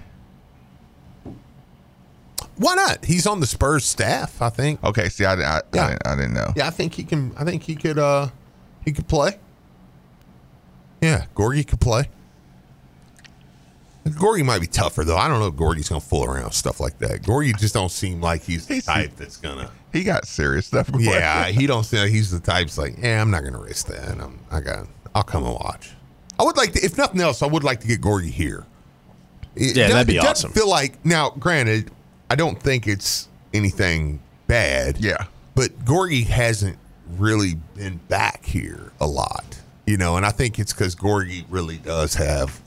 [2.58, 3.06] Why not?
[3.06, 4.84] He's on the Spurs staff, I think.
[4.84, 5.36] Okay, see, I, I,
[5.74, 5.86] Yeah.
[5.86, 6.54] I, didn't, I didn't know.
[6.56, 7.34] Yeah, I think he can.
[7.38, 7.98] I think he could.
[7.98, 8.30] uh
[8.86, 9.40] He could play.
[11.02, 12.10] Yeah, Gorgui could play.
[14.06, 15.18] Gorgui might be tougher though.
[15.18, 17.22] I don't know if Gorgui's gonna fool around with stuff like that.
[17.22, 19.70] Gorgui just don't seem like he's the He's- type that's gonna.
[19.94, 20.92] He got serious stuff.
[20.92, 21.04] Going.
[21.04, 24.20] Yeah, he don't seem like he's the type's like, yeah, I'm not gonna risk that.
[24.20, 24.88] I'm, I got.
[25.14, 25.92] I'll come and watch.
[26.40, 28.66] I would like to, if nothing else, I would like to get Gorgui here.
[29.56, 30.52] It Yeah, does- that'd be it awesome.
[30.54, 31.92] Feel like now, granted,
[32.30, 34.98] I don't think it's anything bad.
[34.98, 35.26] Yeah.
[35.56, 36.78] but Gorgui hasn't
[37.18, 41.78] really been back here a lot, you know, and I think it's because Gorgui really
[41.78, 42.61] does have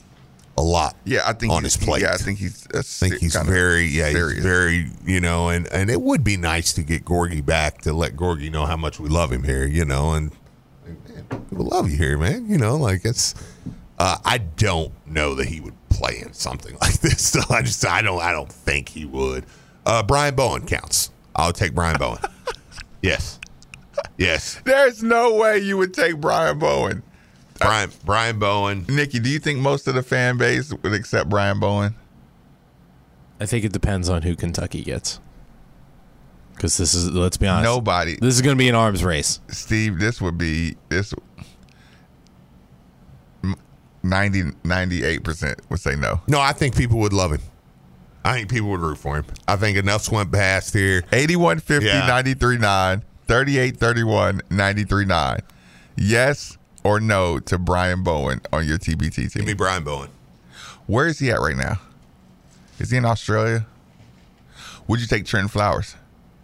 [0.57, 0.95] a lot.
[1.03, 2.01] Yeah, I think on his plate.
[2.01, 2.67] Yeah, I think he's.
[2.73, 6.73] I think he's very, yeah, he's very, you know, and and it would be nice
[6.73, 9.85] to get Gorgui back to let Gorgui know how much we love him here, you
[9.85, 10.31] know, and
[10.85, 12.49] man, people love you here, man.
[12.49, 13.35] You know, like it's.
[13.97, 17.29] Uh, I don't know that he would play in something like this.
[17.29, 19.45] So I just, I don't, I don't think he would.
[19.85, 21.11] Uh, Brian Bowen counts.
[21.35, 22.19] I'll take Brian Bowen.
[23.01, 23.39] yes,
[24.17, 27.03] yes, There's no way you would take Brian Bowen.
[27.59, 28.85] Brian, Brian Bowen.
[28.89, 31.95] Nikki, do you think most of the fan base would accept Brian Bowen?
[33.39, 35.19] I think it depends on who Kentucky gets.
[36.53, 38.15] Because this is, let's be honest, Nobody.
[38.15, 39.41] This is going to be an arms race.
[39.49, 41.13] Steve, this would be this
[44.03, 46.21] 90 98% would say no.
[46.27, 47.41] No, I think people would love him.
[48.23, 49.25] I think people would root for him.
[49.47, 51.03] I think enough's went past here.
[51.11, 52.07] 8150 Yeah.
[52.07, 55.39] 939 3831 939.
[55.97, 59.27] Yes or no to Brian Bowen on your TBT team?
[59.33, 59.53] Give me?
[59.53, 60.09] Brian Bowen.
[60.87, 61.79] Where is he at right now?
[62.79, 63.65] Is he in Australia?
[64.87, 65.95] Would you take Trent Flowers?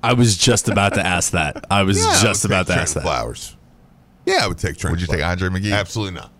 [0.04, 1.64] I was just about to ask that.
[1.70, 3.04] I was Yeah, just would about take to ask that.
[3.04, 3.56] Flowers.
[4.26, 4.94] Yeah, I would take Trent.
[4.94, 5.74] Would you take Andre McGee?
[5.78, 6.32] Absolutely not.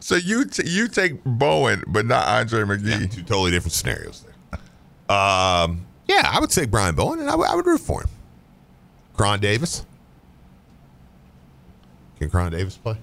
[0.00, 3.02] So you t- you take Bowen, but not Andre McGee.
[3.02, 4.60] Yeah, two totally different scenarios there.
[5.16, 8.08] Um, yeah, I would take Brian Bowen, and I would- I would root for him.
[9.14, 9.84] Cron Davis.
[12.20, 12.96] Can Cron Davis play?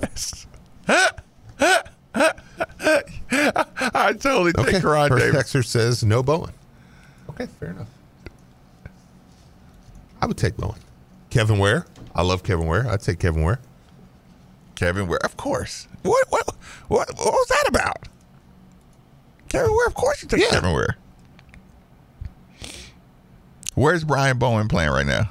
[0.00, 0.46] Yes.
[2.14, 4.72] I totally Okay.
[4.72, 5.42] take Karan First Davis.
[5.52, 6.52] Texter says no Bowen.
[7.30, 7.88] Okay, fair enough.
[10.20, 10.78] I would take Bowen.
[11.30, 11.86] Kevin Ware.
[12.14, 12.86] I love Kevin Ware.
[12.88, 13.60] I'd take Kevin Ware.
[14.74, 15.86] Kevin Ware, of course.
[16.02, 16.46] What what
[16.88, 18.08] what, what was that about?
[19.48, 20.50] Kevin Ware, of course you take Yeah.
[20.50, 20.96] Kevin Ware.
[23.74, 25.30] Where's Brian Bowen playing right now?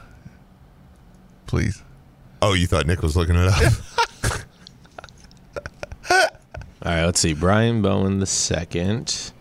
[1.52, 1.84] Please.
[2.42, 3.74] Oh, you thought Nick was looking it up?
[6.10, 6.18] All
[6.86, 7.34] right, let's see.
[7.34, 9.34] Brian Bowen the second.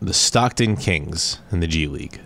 [0.00, 2.20] The Stockton Kings in the G League.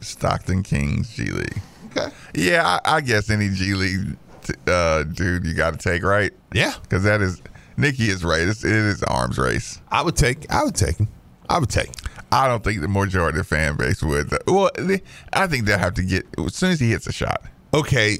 [0.00, 1.62] Stockton Kings G League.
[1.96, 2.08] okay.
[2.34, 6.32] Yeah, I, I guess any G League t- uh, dude you got to take, right?
[6.52, 6.74] Yeah.
[6.82, 7.40] Because that is
[7.76, 8.42] Nikki is right.
[8.42, 9.80] It's, it is an arms race.
[9.92, 10.50] I would take.
[10.52, 11.06] I would take him.
[11.48, 11.86] I would take.
[11.86, 11.94] him.
[12.32, 14.36] I don't think the majority of the fan base would.
[14.48, 15.00] Well, they,
[15.32, 17.40] I think they'll have to get as soon as he hits a shot.
[17.74, 18.18] Okay.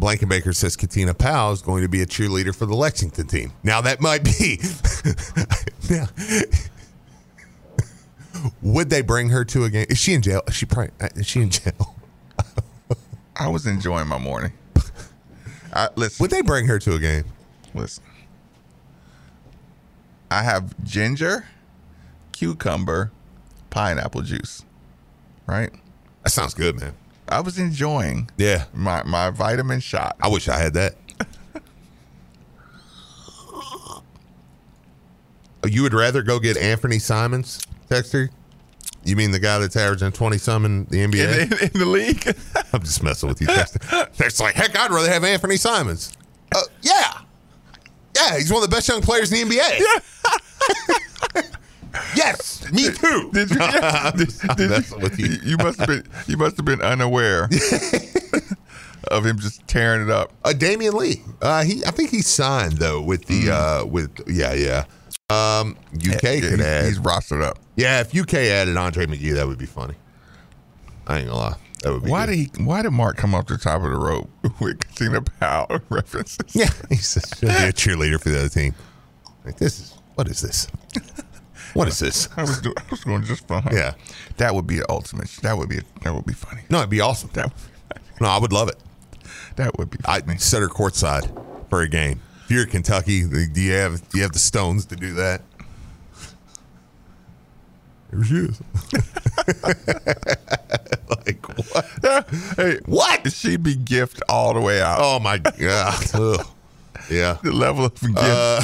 [0.00, 3.52] Blankenbaker says Katina Powell is going to be a cheerleader for the Lexington team.
[3.62, 4.60] Now that might be.
[5.90, 6.08] now,
[8.62, 9.86] would they bring her to a game?
[9.88, 10.42] Is she in jail?
[10.48, 11.96] Is she probably, uh, is she in jail?
[13.36, 14.52] I was enjoying my morning.
[15.72, 17.24] I, listen, Would they bring her to a game?
[17.74, 18.02] listen.
[20.32, 21.46] I have ginger,
[22.32, 23.10] cucumber,
[23.70, 24.64] pineapple juice.
[25.46, 25.70] Right.
[26.22, 26.94] That sounds good, man.
[27.30, 28.64] I was enjoying Yeah.
[28.74, 30.16] my my vitamin shot.
[30.20, 30.94] I wish I had that.
[35.66, 38.30] You would rather go get Anfernee Simons, Texter?
[39.04, 41.34] You mean the guy that's averaging 20 some in the NBA?
[41.34, 42.26] in, in, in the league.
[42.72, 44.08] I'm just messing with you, Texter.
[44.24, 46.12] It's like, heck, I'd rather have Anfernee Simons.
[46.54, 47.12] Uh, yeah.
[48.16, 51.50] Yeah, he's one of the best young players in the NBA.
[52.16, 53.30] Yes, me too.
[53.34, 53.56] Did you?
[53.60, 54.70] I'm did, did
[55.02, 55.38] with you.
[55.44, 56.04] You must have been.
[56.26, 57.44] You must have been unaware
[59.08, 60.32] of him just tearing it up.
[60.44, 61.22] Uh, Damion Lee.
[61.40, 63.82] Uh, he, I think he signed though with the Mm.
[63.82, 64.84] uh, with yeah, yeah.
[65.30, 66.84] Um, UK Yeah, could he's, add.
[66.86, 67.58] he's rostered up.
[67.76, 69.94] Yeah, if UK added Andre McGee, that would be funny.
[71.06, 71.54] I ain't gonna lie.
[71.82, 72.32] That would be Why good.
[72.32, 72.64] did he?
[72.64, 74.28] Why did Mark come off the top of the rope
[74.60, 76.38] with Katina Powell references?
[76.54, 78.74] Yeah, he says she'll be a cheerleader for the other team.
[79.44, 80.66] Like this is what is this?
[81.74, 82.28] What is this?
[82.36, 83.68] I was doing, I was doing just fine.
[83.72, 83.94] Yeah.
[84.38, 85.28] that would be the ultimate.
[85.42, 86.62] That would be that would be funny.
[86.70, 87.30] No, it'd be awesome.
[87.34, 87.52] That
[88.20, 88.76] No, I would love it.
[89.56, 89.98] that would be.
[90.04, 90.38] I Funny.
[90.38, 91.30] set her courtside
[91.68, 92.20] for a game.
[92.44, 95.42] If you're at Kentucky, do you have do you have the stones to do that?
[98.10, 98.60] There she is.
[101.10, 102.26] like what?
[102.56, 103.30] hey, What?
[103.32, 104.98] She'd be gift all the way out.
[105.00, 105.94] Oh my god.
[107.10, 107.38] Yeah.
[107.42, 108.14] The level of gift.
[108.16, 108.60] Uh,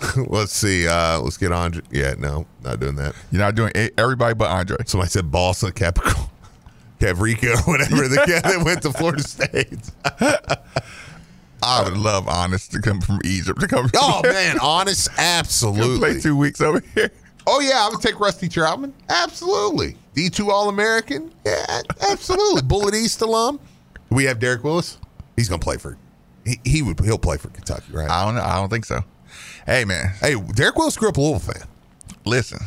[0.28, 0.86] let's see.
[0.86, 1.82] Uh, let's get Andre.
[1.90, 3.14] Yeah, no, not doing that.
[3.30, 4.76] You're not doing a- everybody but Andre.
[4.86, 6.28] Somebody said Balsa Capricorn.
[7.00, 9.90] Cavrica whatever the guy that went to Florida State.
[11.62, 13.90] I would love Anas to come from Egypt to come.
[13.96, 15.98] Oh man, Anas, absolutely.
[15.98, 17.10] play two weeks over here.
[17.46, 18.92] Oh yeah, I would take Rusty Troutman.
[19.08, 19.96] Absolutely.
[20.14, 21.32] D two All American.
[21.44, 22.62] Yeah, absolutely.
[22.62, 23.60] Bullitt East alum.
[24.10, 24.98] We have Derek Willis.
[25.36, 25.98] He's gonna play for.
[26.46, 27.00] He, he would.
[27.00, 28.08] He'll play for Kentucky, right?
[28.08, 28.42] I don't know.
[28.42, 29.02] I don't think so.
[29.66, 31.62] Hey man, hey, Derek Willis grew up a Louisville fan.
[32.24, 32.58] listen.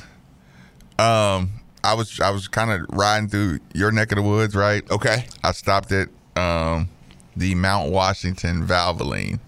[0.97, 1.51] Um,
[1.83, 4.89] I was I was kind of riding through your neck of the woods, right?
[4.89, 5.25] Okay.
[5.43, 6.89] I stopped at um
[7.35, 9.39] the Mount Washington Valvoline,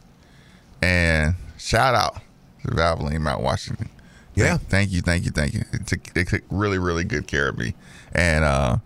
[0.82, 2.22] and shout out
[2.64, 3.90] to Valvoline Mount Washington.
[4.36, 4.58] Yeah.
[4.58, 5.64] Thank, you, thank you, thank you.
[5.74, 7.74] It took, they took really, really good care of me.
[8.14, 8.78] And uh,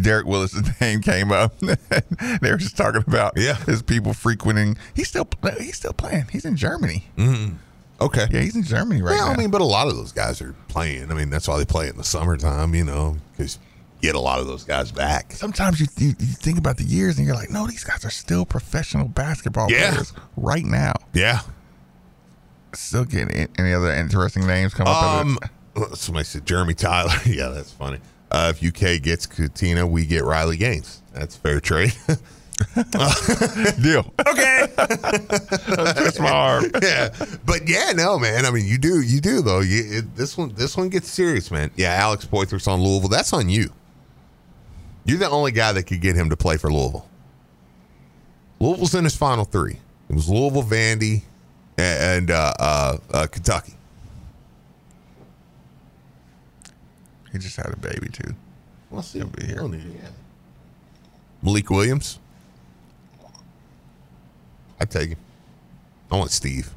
[0.00, 1.58] Derek Willis' name came up.
[1.58, 3.56] they were just talking about Yeah.
[3.66, 4.78] his people frequenting.
[4.94, 6.26] He's still he's still playing.
[6.32, 7.04] He's in Germany.
[8.02, 8.26] Okay.
[8.30, 9.30] Yeah, he's in Germany right Yeah, now.
[9.32, 11.10] I mean, but a lot of those guys are playing.
[11.10, 13.58] I mean, that's why they play in the summertime, you know, because
[14.00, 15.32] get a lot of those guys back.
[15.32, 18.10] sometimes you, you you think about the years and you're like, no, these guys are
[18.10, 19.90] still professional basketball Yeah.
[19.92, 20.94] players right now.
[21.12, 21.40] Yeah.
[22.74, 25.04] Still getting any other interesting names come up?
[25.24, 25.38] Um,
[25.94, 27.12] somebody said Jeremy Tyler.
[27.26, 27.98] yeah, that's funny.
[28.30, 31.02] Uh, if UK gets Katina, we get Riley Gaines.
[31.12, 31.92] That's fair trade.
[33.82, 34.12] deal.
[34.26, 34.66] okay.
[35.96, 36.64] Twist my arm.
[36.82, 37.08] yeah,
[37.44, 38.46] but yeah, no, man.
[38.46, 39.60] I mean, you do, you do though.
[39.60, 41.70] You, it, this one, this one gets serious, man.
[41.76, 43.08] Yeah, Alex Poythress on Louisville.
[43.08, 43.70] That's on you.
[45.04, 47.08] You're the only guy that could get him to play for Louisville.
[48.60, 49.78] Louisville's in his final three.
[50.08, 51.22] It was Louisville, Vandy,
[51.76, 53.74] and uh, uh, uh, Kentucky.
[57.32, 58.34] He just had a baby too.
[58.90, 59.18] Let's see.
[59.18, 59.68] He'll be here.
[61.42, 62.20] Malik Williams.
[64.82, 65.18] I'd take him.
[66.10, 66.70] I want Steve.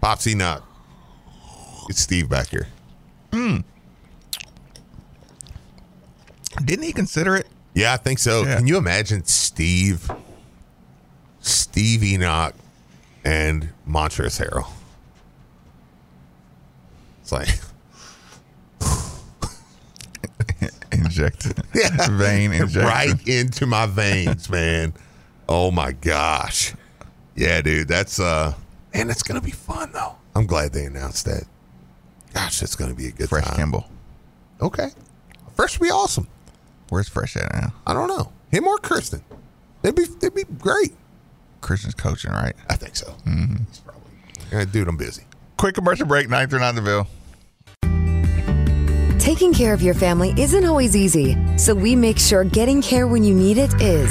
[0.00, 0.64] Popsy not.
[1.86, 2.66] Get Steve back here.
[3.30, 3.58] Hmm.
[6.64, 7.46] Didn't he consider it?
[7.74, 8.42] Yeah, I think so.
[8.42, 8.56] Yeah.
[8.56, 10.10] Can you imagine Steve,
[11.40, 12.54] Steve Enoch,
[13.22, 14.70] and Montrezl Harrell?
[17.20, 17.48] It's like,
[20.92, 21.52] Inject.
[21.74, 22.82] yeah, Vein injection.
[22.82, 24.94] right into my veins, man.
[25.48, 26.74] Oh my gosh,
[27.36, 28.54] yeah, dude, that's uh,
[28.92, 30.16] and it's gonna be fun though.
[30.34, 31.44] I'm glad they announced that.
[32.34, 33.56] Gosh, that's gonna be a good Fresh time.
[33.56, 33.88] Kimble.
[34.60, 34.88] Okay,
[35.54, 36.28] fresh would be awesome.
[36.88, 37.72] Where's Fresh at now?
[37.86, 39.22] I don't know him or Kristen.
[39.82, 40.92] They'd be they'd be great.
[41.60, 42.54] Christian's coaching, right?
[42.68, 43.14] I think so.
[43.24, 44.10] He's probably,
[44.50, 45.24] yeah, dude, I'm busy.
[45.58, 47.06] Quick commercial break, 939 The Ville.
[49.18, 53.22] Taking care of your family isn't always easy, so we make sure getting care when
[53.22, 54.10] you need it is.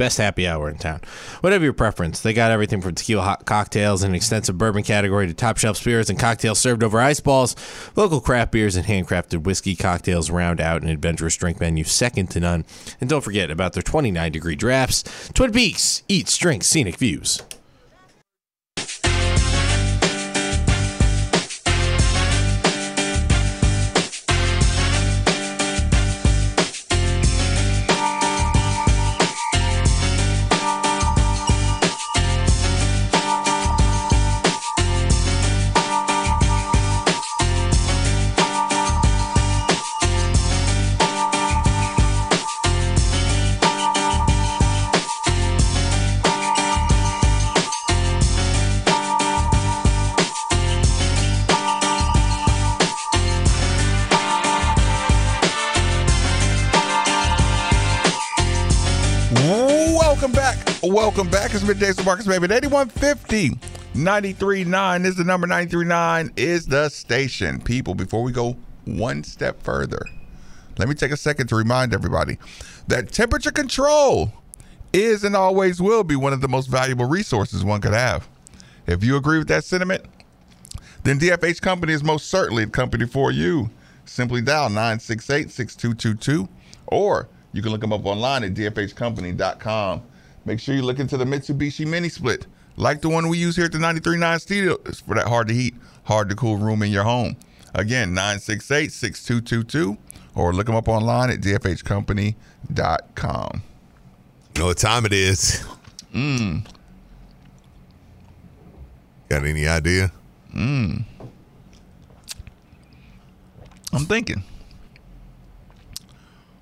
[0.00, 1.02] Best happy hour in town.
[1.42, 5.26] Whatever your preference, they got everything from tequila hot cocktails and an extensive bourbon category
[5.26, 7.54] to top shelf spirits and cocktails served over ice balls.
[7.96, 12.40] Local craft beers and handcrafted whiskey cocktails round out an adventurous drink menu second to
[12.40, 12.64] none.
[12.98, 15.04] And don't forget about their 29 degree drafts.
[15.34, 17.42] Twin Peaks, eats, drinks, scenic views.
[61.00, 61.54] Welcome back.
[61.54, 62.44] It's middays with Marcus Baby.
[62.44, 63.58] 8150
[63.94, 65.46] 939 is the number.
[65.46, 67.58] 939 is the station.
[67.58, 70.04] People, before we go one step further,
[70.76, 72.36] let me take a second to remind everybody
[72.88, 74.30] that temperature control
[74.92, 78.28] is and always will be one of the most valuable resources one could have.
[78.86, 80.04] If you agree with that sentiment,
[81.04, 83.70] then DFH Company is most certainly the company for you.
[84.04, 86.46] Simply dial 968 6222
[86.88, 90.02] or you can look them up online at dfhcompany.com.
[90.44, 93.66] Make sure you look into the Mitsubishi Mini Split, like the one we use here
[93.66, 94.76] at the 93.9 Studio
[95.06, 95.74] for that hard to heat,
[96.04, 97.36] hard to cool room in your home.
[97.74, 99.98] Again, 968 6222
[100.34, 103.62] or look them up online at dfhcompany.com.
[104.54, 105.64] You know what time it is?
[106.14, 106.66] Mm.
[109.28, 110.10] Got any idea?
[110.52, 111.04] Mm.
[113.92, 114.42] I'm thinking.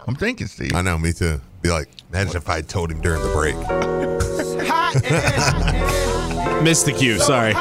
[0.07, 0.75] I'm thinking, Steve.
[0.75, 1.41] I know, me too.
[1.63, 3.55] Be like, imagine if I told him during the break.
[6.63, 7.19] Missed the cue.
[7.19, 7.53] Sorry.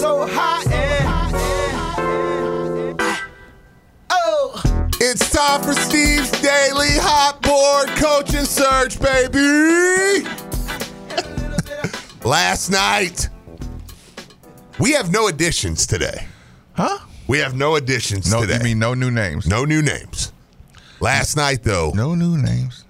[0.00, 0.64] So hot
[4.10, 4.62] Oh.
[5.00, 10.26] It's time for Steve's Daily Hot Board Coaching Search, baby.
[12.28, 13.28] Last night,
[14.78, 16.26] we have no additions today.
[16.74, 16.98] Huh?
[17.26, 18.58] We have no additions No, today.
[18.58, 19.46] you mean no new names?
[19.46, 20.32] No new names.
[21.00, 22.84] Last night, though, No new names.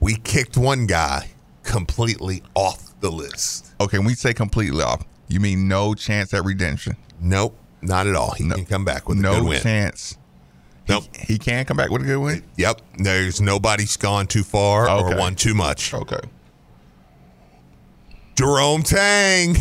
[0.00, 1.30] we kicked one guy
[1.62, 3.72] completely off the list.
[3.80, 6.96] Okay, when we say completely off, you mean no chance at redemption?
[7.20, 8.32] Nope, not at all.
[8.32, 9.60] He can come back with a no good win.
[9.60, 10.16] chance.
[10.88, 11.04] Nope.
[11.16, 12.44] He, he can come back with a good win?
[12.56, 12.80] Yep.
[12.98, 15.92] There's nobody's gone too far or won too much.
[15.92, 16.20] Okay.
[18.36, 19.56] Jerome Tang.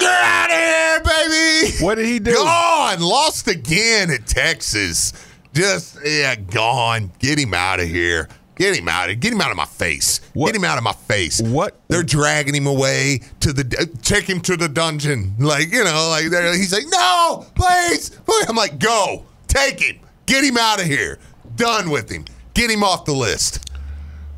[0.00, 1.84] Get out of here, baby.
[1.84, 2.34] What did he do?
[2.34, 3.00] Gone.
[3.00, 5.12] Lost again at Texas.
[5.52, 7.12] Just, yeah, gone.
[7.18, 8.28] Get him out of here.
[8.60, 10.20] Get him out of Get him out of my face.
[10.34, 11.40] Get him out of my face.
[11.40, 11.80] What?
[11.88, 13.64] They're dragging him away to the
[14.02, 15.34] take him to the dungeon.
[15.38, 19.24] Like, you know, like he's like, "No, please." please." I'm like, "Go.
[19.48, 20.00] Take him.
[20.26, 21.18] Get him out of here.
[21.56, 22.26] Done with him.
[22.52, 23.70] Get him off the list.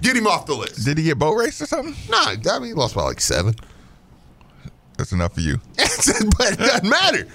[0.02, 1.96] Get him off the list." Did he get boat race or something?
[2.08, 3.56] No, I mean, he lost by like 7.
[5.02, 5.58] That's enough for you.
[5.76, 7.26] but it doesn't matter.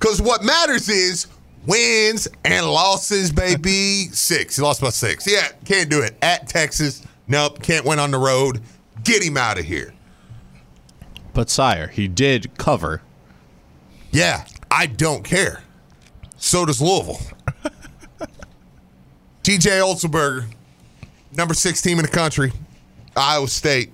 [0.00, 1.28] Because what matters is
[1.64, 4.08] wins and losses, baby.
[4.10, 4.56] Six.
[4.56, 5.24] He lost by six.
[5.24, 6.16] Yeah, can't do it.
[6.22, 7.62] At Texas, nope.
[7.62, 8.62] Can't win on the road.
[9.04, 9.94] Get him out of here.
[11.34, 13.00] But sire, he did cover.
[14.10, 15.62] Yeah, I don't care.
[16.36, 17.20] So does Louisville.
[19.44, 20.52] TJ Otzelberger,
[21.36, 22.50] number six team in the country,
[23.16, 23.92] Iowa State,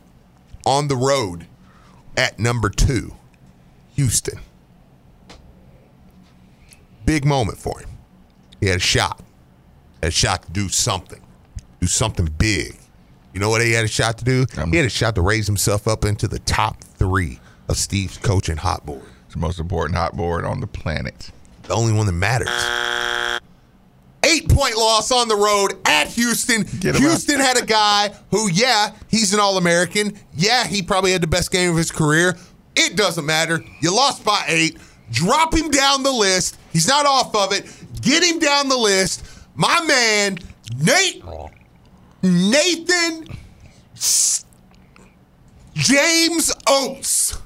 [0.64, 1.46] on the road
[2.16, 3.14] at number two,
[3.96, 4.40] Houston.
[7.06, 7.88] Big moment for him.
[8.60, 9.20] He had a shot.
[10.02, 11.20] Had a shot to do something.
[11.80, 12.76] Do something big.
[13.32, 14.44] You know what he had a shot to do?
[14.70, 18.56] He had a shot to raise himself up into the top three of Steve's coaching
[18.56, 19.02] hot board.
[19.24, 21.30] It's the most important hot board on the planet.
[21.62, 22.48] The only one that matters.
[24.60, 26.66] Eight point loss on the road at Houston.
[26.66, 30.18] him Houston had a guy who, yeah, he's an All American.
[30.34, 32.36] Yeah, he probably had the best game of his career.
[32.76, 33.64] It doesn't matter.
[33.80, 34.78] You lost by eight.
[35.10, 36.58] Drop him down the list.
[36.72, 37.66] He's not off of it.
[38.02, 39.24] Get him down the list.
[39.54, 40.38] My man,
[40.78, 41.24] Nate,
[42.22, 43.26] Nathan
[45.74, 47.38] James Oats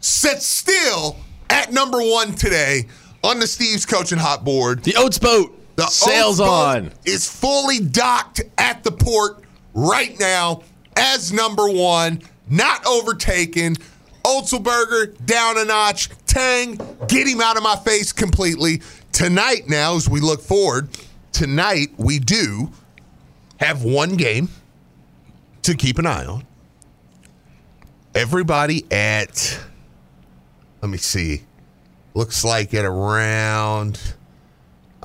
[0.00, 1.16] sits still
[1.48, 2.86] at number one today
[3.22, 4.82] on the Steve's coaching hot board.
[4.82, 6.90] The Oats boat The sails on.
[7.04, 10.62] is fully docked at the port right now
[10.96, 13.76] as number one, not overtaken.
[14.24, 16.08] Otzelberger down a notch.
[16.26, 18.82] Tang, get him out of my face completely.
[19.12, 20.88] Tonight, now, as we look forward,
[21.32, 22.70] tonight we do
[23.58, 24.48] have one game
[25.62, 26.44] to keep an eye on.
[28.14, 29.60] Everybody at,
[30.80, 31.42] let me see,
[32.14, 34.00] looks like at around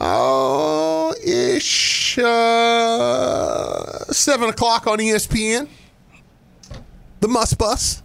[0.03, 5.67] oh ish uh, seven o'clock on ESPN.
[7.19, 8.01] The Must Bus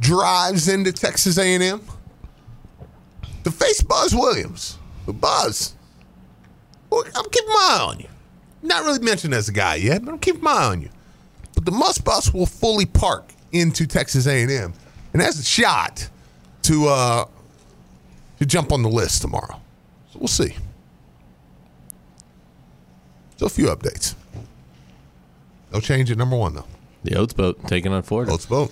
[0.00, 1.82] drives into Texas A&M
[3.44, 4.78] to face Buzz Williams.
[5.04, 5.74] But Buzz,
[6.92, 8.08] I'm keeping my eye on you.
[8.62, 10.88] Not really mentioned as a guy yet, but I'm keeping my eye on you.
[11.54, 14.72] But the Must Bus will fully park into Texas A&M
[15.12, 16.08] and has a shot
[16.62, 17.24] to uh,
[18.38, 19.60] to jump on the list tomorrow.
[20.12, 20.56] So we'll see.
[23.40, 24.14] So a few updates.
[25.72, 26.66] No change at number one though.
[27.04, 28.70] The Oats boat taking on Florida Oats boat.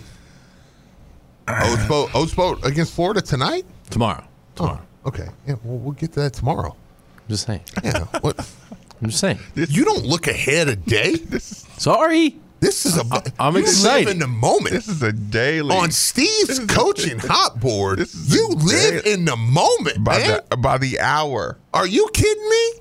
[1.48, 2.10] Oats boat.
[2.14, 3.64] Oats boat against Florida tonight.
[3.88, 4.22] tomorrow.
[4.56, 4.82] Tomorrow.
[5.06, 5.28] Oh, okay.
[5.46, 5.54] Yeah.
[5.64, 6.76] Well, we'll get to that tomorrow.
[7.16, 7.62] I'm Just saying.
[7.82, 8.04] Yeah.
[8.20, 8.36] what?
[9.02, 9.38] I'm just saying.
[9.54, 11.14] You don't look ahead a day.
[11.38, 12.36] Sorry.
[12.60, 13.22] This is a.
[13.38, 14.04] I'm you excited.
[14.08, 14.72] Live in the moment.
[14.74, 15.74] This is a daily.
[15.74, 18.00] on Steve's coaching hot board.
[18.00, 20.40] This is You live day- in the moment, by man.
[20.50, 21.56] the by the hour.
[21.72, 22.72] Are you kidding me?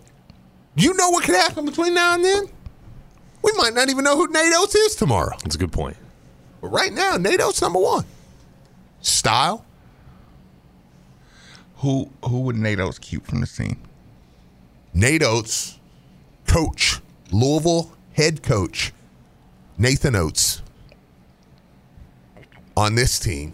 [0.77, 2.45] You know what could happen between now and then?
[3.41, 5.35] We might not even know who Nate Oats is tomorrow.
[5.41, 5.97] That's a good point.
[6.61, 8.05] But right now, Nate Oats number one.
[9.01, 9.65] Style.
[11.77, 13.77] Who who would Nate Oats keep from the scene?
[14.93, 15.79] Nate Oats,
[16.47, 16.99] coach,
[17.31, 18.93] Louisville head coach,
[19.77, 20.61] Nathan Oats.
[22.75, 23.53] On this team,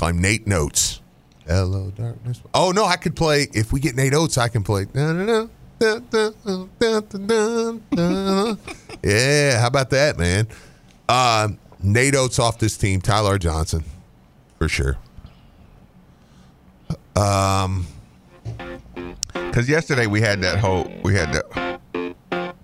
[0.00, 1.00] I'm Nate Notes.
[1.46, 2.40] Hello, darkness.
[2.54, 3.48] Oh no, I could play.
[3.52, 4.86] If we get Nate Oats, I can play.
[4.94, 5.50] No, no, dun,
[9.02, 10.48] Yeah, how about that, man?
[11.08, 11.48] Uh,
[11.82, 13.00] Nate Oats off this team.
[13.00, 13.84] Ty-Laur Johnson,
[14.58, 14.98] for sure.
[17.14, 17.86] Um,
[19.34, 21.80] Because yesterday we had that whole we had that.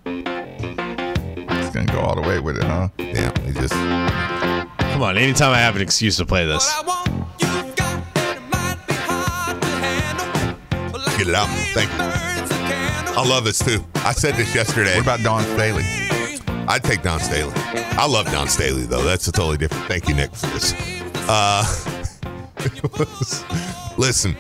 [0.07, 2.89] It's gonna go all the way with it, huh?
[2.99, 5.17] Yeah, he just Come on.
[5.19, 6.73] Anytime I have an excuse to play this.
[11.17, 11.49] get it out.
[11.75, 12.14] Thank you.
[13.17, 13.85] I love this too.
[13.95, 14.97] I said this yesterday.
[14.97, 15.85] What about Dawn Staley?
[16.67, 17.53] I'd take Dawn Staley.
[17.55, 19.05] I love Dawn Staley though.
[19.05, 19.85] That's a totally different.
[19.87, 20.75] Thank you, Nick, for this.
[21.29, 21.65] Uh,
[23.97, 24.35] listen,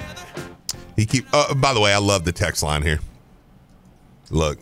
[0.97, 1.25] he keep.
[1.33, 2.99] Uh, by the way, I love the text line here.
[4.31, 4.59] Look,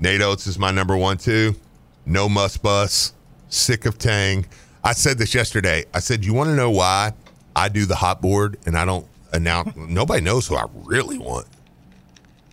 [0.00, 1.54] Nate Oats is my number one too.
[2.06, 3.12] No must bus.
[3.50, 4.46] Sick of Tang.
[4.82, 5.84] I said this yesterday.
[5.92, 7.12] I said, you want to know why
[7.54, 9.76] I do the hot board and I don't announce?
[9.76, 11.46] nobody knows who I really want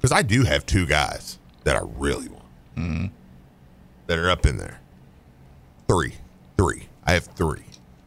[0.05, 2.45] because I do have two guys that I really want
[2.77, 3.05] mm-hmm.
[4.05, 4.79] that are up in there.
[5.87, 6.13] Three,
[6.57, 6.89] three.
[7.07, 7.63] I have three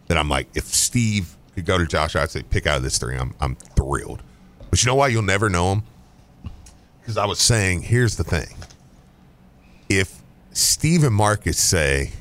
[0.06, 2.98] that I'm like, if Steve could go to Josh, I'd say pick out of this
[2.98, 3.16] three.
[3.16, 4.22] I'm I'm thrilled.
[4.70, 5.82] But you know why you'll never know him?
[7.00, 8.54] Because I was saying, here's the thing.
[9.88, 10.22] If
[10.52, 12.12] Steve and Marques say,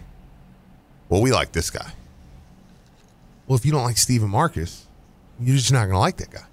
[1.07, 1.91] well, we like this guy.
[3.45, 4.87] Well, if you don't like Steve and Marques,
[5.39, 6.47] you're just not going to like that guy.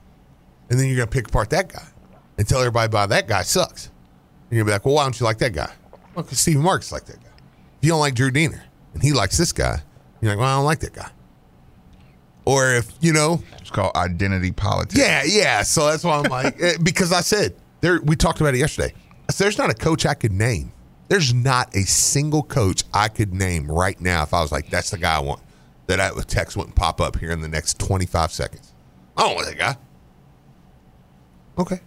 [0.68, 1.86] And then you're going to pick apart that guy
[2.38, 3.86] and tell everybody about that guy sucks.
[4.50, 5.72] And you'll be like, well, why don't you like that guy?
[6.14, 7.30] Well, because Steve Marques like that guy.
[7.36, 8.62] If you don't like Drew Deener
[8.92, 9.80] and he likes this guy,
[10.20, 11.10] you're like, well, I don't like that guy.
[12.46, 14.98] Or if, you know, It's called identity politics.
[14.98, 15.62] yeah, yeah.
[15.62, 18.00] So that's why I'm like, eh, because I said there.
[18.02, 18.92] We talked about it yesterday.
[19.28, 20.72] I said, there's not a coach I could name.
[21.08, 24.90] There's not a single coach I could name right now if I was like, that's
[24.90, 25.40] the guy I want.
[25.86, 28.72] That I, text wouldn't pop up here in the next 25 seconds.
[29.16, 29.76] I don't want that guy.
[31.58, 31.80] Okay.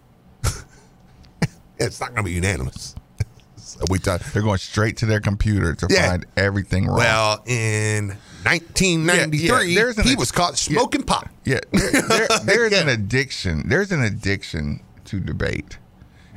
[1.79, 2.95] It's not going to be unanimous.
[3.57, 6.09] So we talk, They're going straight to their computer to Yeah.
[6.09, 6.97] find everything wrong.
[6.97, 8.07] well, in
[8.43, 11.29] 1993, Yeah, yeah, an- he was caught smoking pot.
[11.43, 13.67] yeah, there, there- there's an addiction.
[13.67, 15.77] There's an addiction to debate,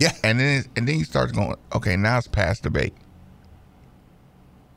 [0.00, 0.12] Yeah.
[0.24, 2.94] and then and then you start going, okay, now it's past debate.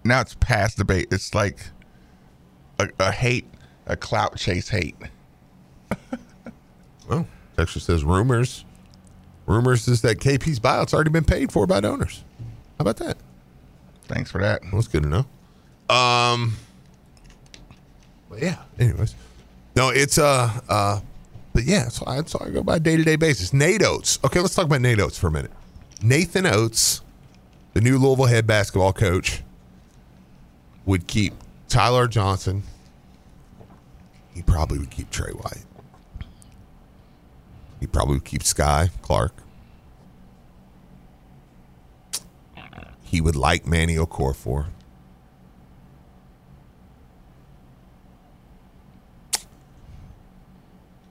[0.06, 1.08] Now it's past debate.
[1.12, 1.58] It's like
[2.80, 3.48] a, a hate,
[3.88, 4.96] a clout chase hate.
[7.10, 8.64] Well, Texture says rumors.
[9.46, 12.24] Rumors is that KP's buyout's already been paid for by donors.
[12.40, 13.18] How about that?
[14.06, 14.62] Thanks for that.
[14.64, 15.26] Well, that's good to know.
[15.94, 16.56] Um,
[18.30, 18.58] but yeah.
[18.80, 19.16] Anyways,
[19.76, 21.00] no, it's uh uh,
[21.54, 23.54] but yeah, so I, so I go by day to day basis.
[23.54, 24.20] Nate Oats.
[24.24, 25.52] Okay, let's talk about Nate Oats for a minute.
[26.02, 27.02] Nathan Oats,
[27.74, 29.44] the new Louisville head basketball coach,
[30.86, 31.34] would keep
[31.70, 32.64] Ty-Laur Johnson.
[34.34, 35.64] He probably would keep Tre White.
[37.84, 39.34] He probably would keep Skyy Clark.
[43.02, 44.68] He would like Manny Okorafor.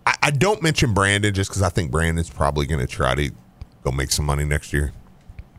[0.06, 3.30] I, I don't mention Brandon just because I think Brandon's probably going to try to
[3.84, 4.94] go make some money next year.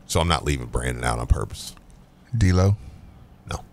[0.06, 1.76] So I'm not leaving Brandon out on purpose.
[2.36, 2.76] D'Lo.
[3.48, 3.64] No,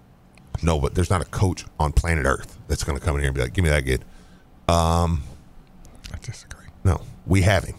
[0.62, 3.30] no, but there's not a coach on planet Earth that's going to come in here
[3.30, 4.06] and be like, "Give me that kid."
[4.68, 5.24] Um,
[6.14, 6.68] I disagree.
[6.84, 7.76] no, we have him.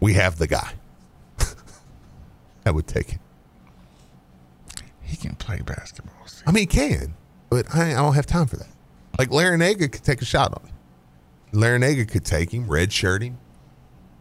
[0.00, 0.72] We have the guy.
[2.66, 3.18] I would take it.
[5.02, 6.26] He can play basketball.
[6.26, 6.42] see.
[6.46, 7.14] I mean, he can,
[7.50, 8.68] but I, I don't have time for that.
[9.18, 10.74] Like Larrañaga could take a shot on him.
[11.60, 13.38] Larrañaga could take him, red shirt him,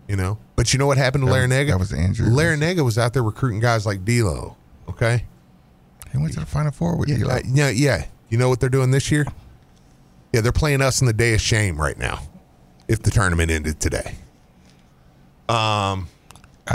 [0.07, 0.37] you know.
[0.55, 1.67] But you know what happened to That was- Larrañaga?
[1.69, 2.29] that was injury.
[2.29, 4.55] Larrañaga was out there recruiting guys like D'Lo.
[4.89, 5.25] Okay.
[6.11, 7.29] He went to the Final Four with Yeah, D'Lo.
[7.35, 8.05] uh, yeah, yeah.
[8.29, 9.25] You know what they're doing this year?
[10.31, 12.19] Yeah, they're playing us in the day of shame right now.
[12.87, 14.15] If the tournament ended today,
[15.49, 16.07] um,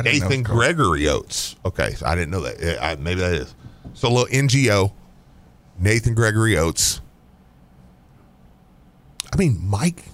[0.02, 1.56] Nathan Gregory Oats.
[1.64, 2.82] Okay, so I didn't know that.
[2.82, 3.54] I, maybe that is.
[3.94, 4.92] So a little NGO,
[5.78, 7.00] Nathan Gregory Oats.
[9.32, 10.04] I mean, Mike.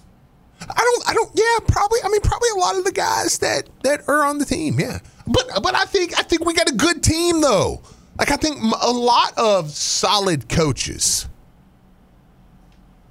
[0.61, 1.09] I don't.
[1.09, 1.31] I don't.
[1.35, 1.99] Yeah, probably.
[2.05, 4.81] I mean, probably a lot of the guys that that are on the team.
[4.81, 7.83] Yeah, But but I think I think we got a good team though.
[8.19, 11.29] Like I think a lot of solid coaches.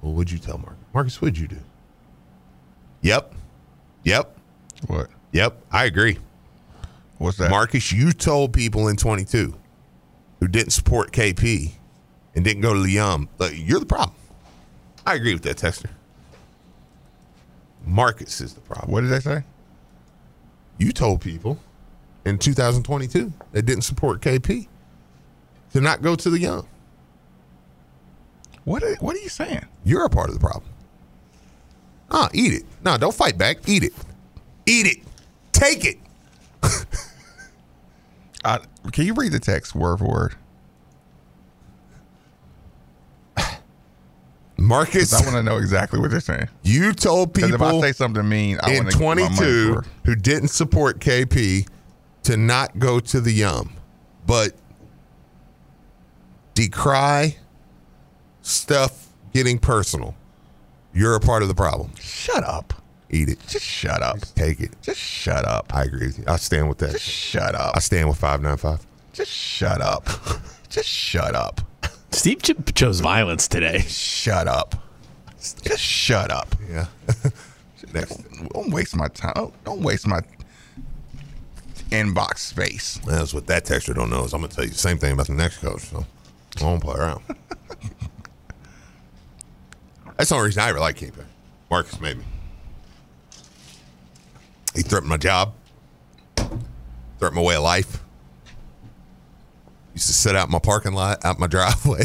[0.02, 0.78] Well, what'd you tell Marques?
[0.92, 1.58] Marques, what'd you do?
[3.04, 3.34] Yep.
[4.04, 4.38] Yep.
[4.86, 5.08] What?
[5.32, 5.62] Yep.
[5.70, 6.18] I agree.
[7.18, 7.50] What's that?
[7.50, 9.54] Marques, you told people in 22
[10.40, 11.72] who didn't support KP
[12.34, 14.16] and didn't go to Liam, like, you're the problem.
[15.06, 15.90] I agree with that, Texter.
[17.86, 18.90] Marques is the problem.
[18.90, 19.44] What did they say?
[20.78, 21.58] You told people
[22.24, 24.66] in 2022 they didn't support KP
[25.74, 26.66] to not go to the Yum.
[28.64, 29.66] What are, what are you saying?
[29.84, 30.73] You're a part of the problem.
[32.10, 32.64] Ah, eat it.
[32.84, 33.58] No, don't fight back.
[33.68, 33.92] Eat it.
[34.66, 34.98] Eat it.
[35.52, 35.98] Take it.
[38.44, 38.60] I,
[38.92, 40.34] can you read the text word for word?
[44.58, 46.48] Marques, I want to know exactly what they're saying.
[46.62, 50.48] you told people if I say something mean, I in want to 22 who didn't
[50.48, 51.66] support KP
[52.24, 53.72] to not go to the Yum,
[54.26, 54.52] but
[56.54, 57.36] decry
[58.42, 60.14] stuff getting personal.
[60.94, 61.90] You're a part of the problem.
[61.96, 62.72] Shut up.
[63.10, 63.38] Eat it.
[63.46, 64.18] Just shut up.
[64.20, 64.70] Just take it.
[64.80, 65.74] Just shut up.
[65.74, 66.24] I agree with you.
[66.26, 66.92] I stand with that.
[66.92, 67.76] Just shut up.
[67.76, 68.86] I stand with 595.
[69.12, 70.08] Just shut up.
[70.68, 71.60] Just shut up.
[72.10, 73.80] Steve ch- chose violence today.
[73.80, 74.74] Shut up.
[75.38, 76.54] Just shut up.
[76.70, 76.86] Yeah.
[77.92, 79.34] Don't, don't waste my time.
[79.36, 80.20] Don't, don't waste my
[81.90, 82.98] inbox space.
[83.06, 85.12] That's what that texture don't know is I'm going to tell you the same thing
[85.12, 85.82] about the next coach.
[85.82, 86.04] So
[86.60, 87.22] I won't play around.
[90.16, 91.12] That's the only reason I ever like KP.
[91.70, 92.24] Marques made me.
[94.74, 95.54] He threatened my job,
[96.36, 98.02] threatened my way of life.
[99.94, 102.04] Used to sit out in my parking lot, out my driveway.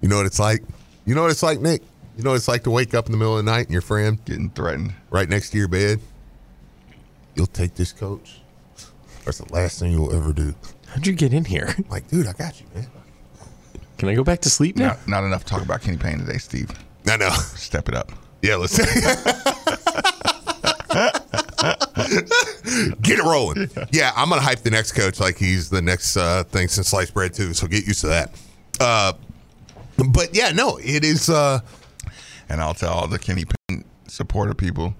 [0.00, 0.62] you know what it's like?
[1.04, 1.82] You know what it's like, Nick?
[2.16, 3.72] You know what it's like to wake up in the middle of the night and
[3.72, 4.92] your friend Getting threatened.
[5.10, 6.00] right next to your bed?
[7.34, 8.40] You'll take this coach.
[9.24, 10.54] That's the last thing you'll ever do.
[10.88, 11.74] How'd you get in here?
[11.76, 12.86] I'm like, dude, I got you, man.
[14.00, 14.88] Can I go back to sleep now?
[14.88, 16.70] Not, not enough talk about Kenny Payne today, Steve.
[17.06, 17.28] I know.
[17.30, 18.10] Step it up.
[18.42, 18.76] Yeah, let's
[23.02, 23.70] get it rolling.
[23.92, 27.14] Yeah, I'm gonna hype the next coach like he's the next uh, thing since sliced
[27.14, 27.52] bread too.
[27.54, 28.34] So get used to that.
[28.80, 29.12] Uh,
[30.12, 31.28] but yeah, no, it is.
[31.28, 31.60] Uh,
[32.48, 34.94] And I'll tell all the Kenny Payne supporter people,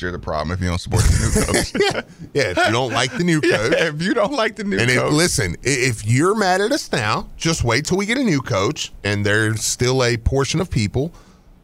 [0.00, 1.44] you're the problem if you don't support the new
[2.02, 2.04] coach.
[2.34, 2.50] yeah.
[2.52, 4.90] If you don't like the new coach, Yeah, if you don't like the new and
[4.90, 8.40] coach, listen, if you're mad at us now, just wait till we get a new
[8.40, 11.12] coach, and there's still a portion of people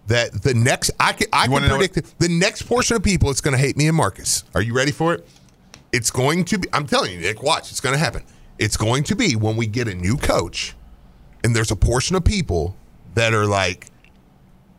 [0.09, 2.15] that the next I can I can predict it.
[2.19, 4.45] The next portion of people, it's going to hate me and Marques.
[4.55, 5.27] Are you ready for it?
[5.93, 6.69] It's going to be.
[6.73, 7.43] I'm telling you, Nick.
[7.43, 7.71] Watch.
[7.71, 8.23] It's going to happen.
[8.59, 10.75] It's going to be when we get a new coach,
[11.45, 12.77] and there's a portion of people
[13.15, 13.89] that are like.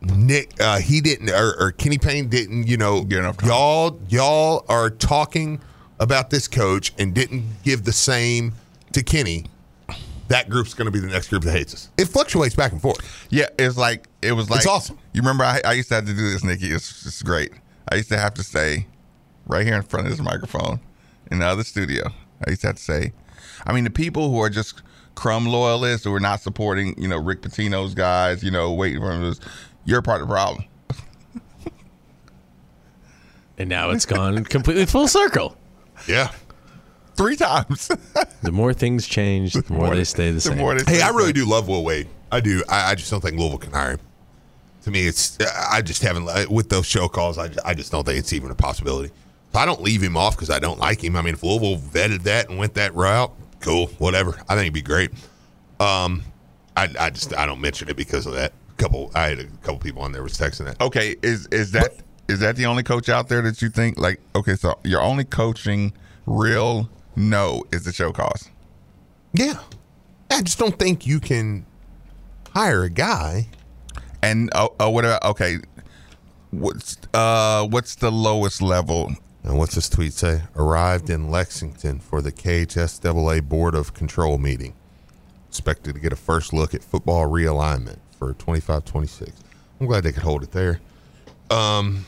[0.02, 2.66] Nick, uh, he didn't, or, or Kenny Payne didn't.
[2.66, 3.48] You know, Get enough time.
[3.48, 5.60] y'all, y'all are talking
[5.98, 8.54] about this coach and didn't give the same
[8.92, 9.46] to Kenny.
[10.28, 11.88] That group's going to be the next group that hates us.
[11.98, 13.26] It fluctuates back and forth.
[13.30, 14.96] yeah, it's like it was like It's awesome.
[15.12, 16.70] You remember I, I used to have to do this, Nikki.
[16.70, 17.52] It's it's great.
[17.88, 18.86] I used to have to say
[19.46, 20.78] right here in front of this microphone
[21.30, 22.10] in the other studio.
[22.46, 23.12] I used to have to say,
[23.66, 24.82] I mean, the people who are just
[25.16, 29.10] crumb loyalists who are not supporting, you know, Rick Pitino's guys, you know, waiting for
[29.10, 29.40] him to,
[29.84, 30.64] you're part of the problem.
[33.58, 35.54] And now it's gone completely full circle.
[36.08, 36.30] Yeah.
[37.14, 37.90] Three times.
[38.42, 40.56] The more things change, the more they stay the the same.
[40.56, 42.08] more Hey, say I really do love Will Wade.
[42.32, 42.62] I do.
[42.70, 44.00] I, I just don't think Louisville can hire him.
[44.84, 45.36] To me, it's
[45.70, 47.36] I just haven't with those show cause.
[47.36, 49.12] I, I just don't think it's even a possibility.
[49.52, 51.16] So I don't leave him off because I don't like him.
[51.16, 54.30] I mean, if Louisville vetted that and went that route, cool, whatever.
[54.48, 55.10] I think it'd be great.
[55.78, 56.22] Um,
[56.74, 58.54] I, I just I don't mention it because of that.
[58.80, 60.80] Couple I had a couple people on there was texting that.
[60.80, 61.94] Okay, is is that
[62.28, 65.24] is that the only coach out there that you think like okay, so your only
[65.24, 65.92] coaching
[66.26, 68.48] real no is the show cause.
[69.32, 69.60] Yeah,
[70.30, 71.66] I just don't think you can
[72.52, 73.48] hire a guy.
[74.22, 75.58] And oh, oh what about okay?
[76.50, 79.12] What's uh what's the lowest level?
[79.42, 80.42] And what's this tweet say?
[80.54, 84.74] Arrived in Lexington for the KHSAA Board of Control meeting.
[85.48, 89.32] Expected to get a first look at football realignment for 25 26.
[89.80, 90.78] I'm glad they could hold it there.
[91.50, 92.04] Um,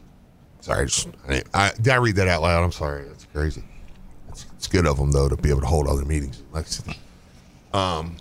[0.60, 2.62] sorry, I just, I, I, did I read that out loud?
[2.62, 3.04] I'm sorry.
[3.04, 3.64] That's crazy.
[4.28, 6.42] It's, it's good of them, though, to be able to hold other meetings.
[7.72, 8.16] Um,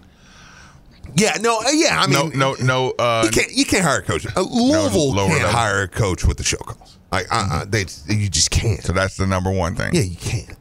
[1.15, 2.91] yeah, no, uh, yeah, I mean, no, no, no.
[2.99, 4.27] Uh, you can't you can't hire a coach.
[4.37, 5.57] Uh, Louisville lower can't level.
[5.59, 6.99] hire a coach with the show cause.
[7.11, 8.83] Like uh, uh, they you just can't.
[8.83, 9.95] So that's the number one thing.
[9.95, 10.55] Yeah, you can't.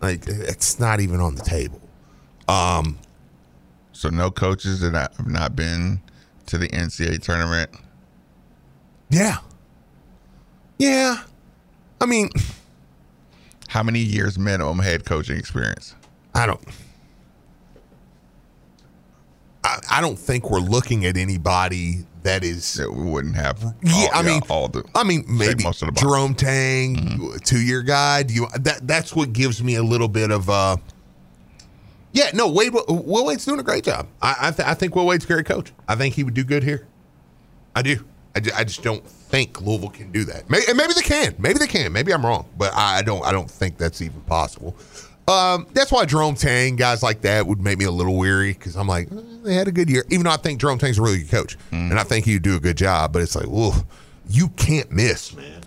[0.00, 1.80] Like it's not even on the table.
[2.48, 2.98] Um,
[3.92, 6.00] So no coaches that have not been
[6.46, 7.70] to the NCAA tournament.
[9.10, 9.38] yeah,
[10.78, 11.22] yeah.
[12.00, 12.30] I mean,
[13.68, 15.94] how many years minimum head coaching experience?
[16.34, 16.60] I don't.
[19.64, 23.62] I, I don't think we're looking at anybody that is that we wouldn't have.
[23.82, 24.84] Yeah, all, I mean, all the.
[24.94, 26.02] I mean, maybe most of the box.
[26.02, 28.22] Jerome Tang, two year guy.
[28.24, 28.86] Do you that?
[28.86, 30.48] That's what gives me a little bit of.
[30.50, 30.76] uh
[32.12, 32.72] Yeah, no, Wade.
[32.74, 34.06] Will Wade's doing a great job.
[34.20, 35.72] I I, th- I think Will Wade's a great coach.
[35.88, 36.86] I think he would do good here.
[37.74, 38.04] I do.
[38.34, 40.48] I, ju- I just don't think Louisville can do that.
[40.48, 41.34] Maybe, and maybe they can.
[41.38, 41.92] Maybe they can.
[41.92, 43.24] Maybe I'm wrong, but I I don't.
[43.24, 44.76] I don't think that's even possible.
[45.28, 48.76] Um, that's why Jerome Tang, guys like that, would make me a little weary because
[48.76, 50.04] I'm like, eh, they had a good year.
[50.10, 52.56] Even though I think Jerome Tang's a really good coach, and I think he'd do
[52.56, 53.72] a good job, but it's like, whoa,
[54.28, 55.62] you can't miss, man.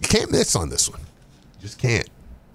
[0.00, 1.00] You can't miss on this one.
[1.00, 2.08] You just can't.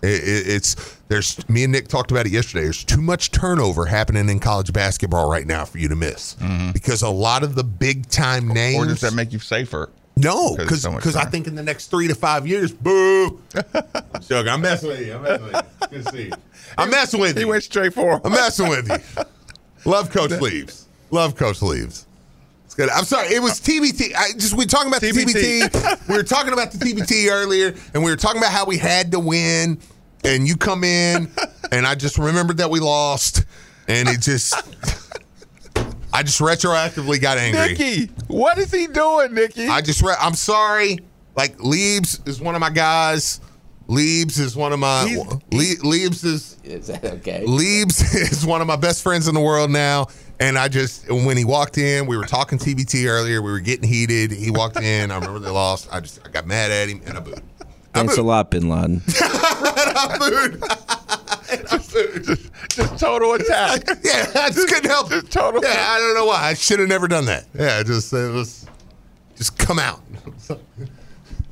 [0.06, 0.76] It, it, it's
[1.08, 2.64] there's me and Nick talked about it yesterday.
[2.64, 6.72] There's too much turnover happening in college basketball right now for you to miss mm-hmm.
[6.72, 8.84] because a lot of the big time names.
[8.84, 9.90] Or does that make you safer?
[10.18, 13.42] No, because so I think in the next three to five years, boo.
[13.74, 14.50] I'm joking.
[14.50, 15.14] I'm messing with you.
[15.14, 15.88] I'm messing with you.
[15.88, 16.32] Good to see you.
[16.78, 17.40] I'm messing with you.
[17.40, 18.22] He went straight for.
[18.24, 19.24] I'm messing with you.
[19.92, 20.88] Love Coach Leaves.
[21.12, 22.08] Love Coach Leaves.
[22.64, 22.90] It's good.
[22.90, 23.28] I'm sorry.
[23.28, 24.16] It was TBT.
[24.16, 25.70] I just we were talking about the TBT.
[25.70, 26.10] TBT.
[26.10, 29.12] we were talking about the TBT earlier, and we were talking about how we had
[29.12, 29.80] to win.
[30.26, 31.32] And you come in,
[31.72, 33.46] and I just remembered that we lost,
[33.88, 34.54] and it just.
[36.14, 37.68] I just retroactively got angry.
[37.70, 39.68] Nikki, what is he doing, Nikki?
[39.68, 40.16] I just read.
[40.20, 41.00] I'm sorry.
[41.36, 43.42] Like Leaves is one of my guys.
[43.88, 45.04] Leaves is one of my.
[45.52, 46.58] Le- Leaves is.
[46.64, 47.46] Is that okay?
[47.46, 50.08] Leaves is one of my best friends in the world now.
[50.40, 53.42] And I just when he walked in, we were talking TBT earlier.
[53.42, 54.32] We were getting heated.
[54.32, 55.12] He walked in.
[55.12, 55.90] I remember they lost.
[55.92, 57.42] I just I got mad at him and I booed.
[57.94, 59.02] Thanks a lot, Bin Laden.
[59.96, 60.62] I booed.
[61.70, 63.84] just, just total attack.
[64.04, 65.30] yeah, I just couldn't help it.
[65.32, 65.62] Total.
[65.64, 66.44] Yeah, I don't know why.
[66.44, 67.46] I should have never done that.
[67.54, 68.68] Yeah, just it was
[69.38, 70.02] just come out.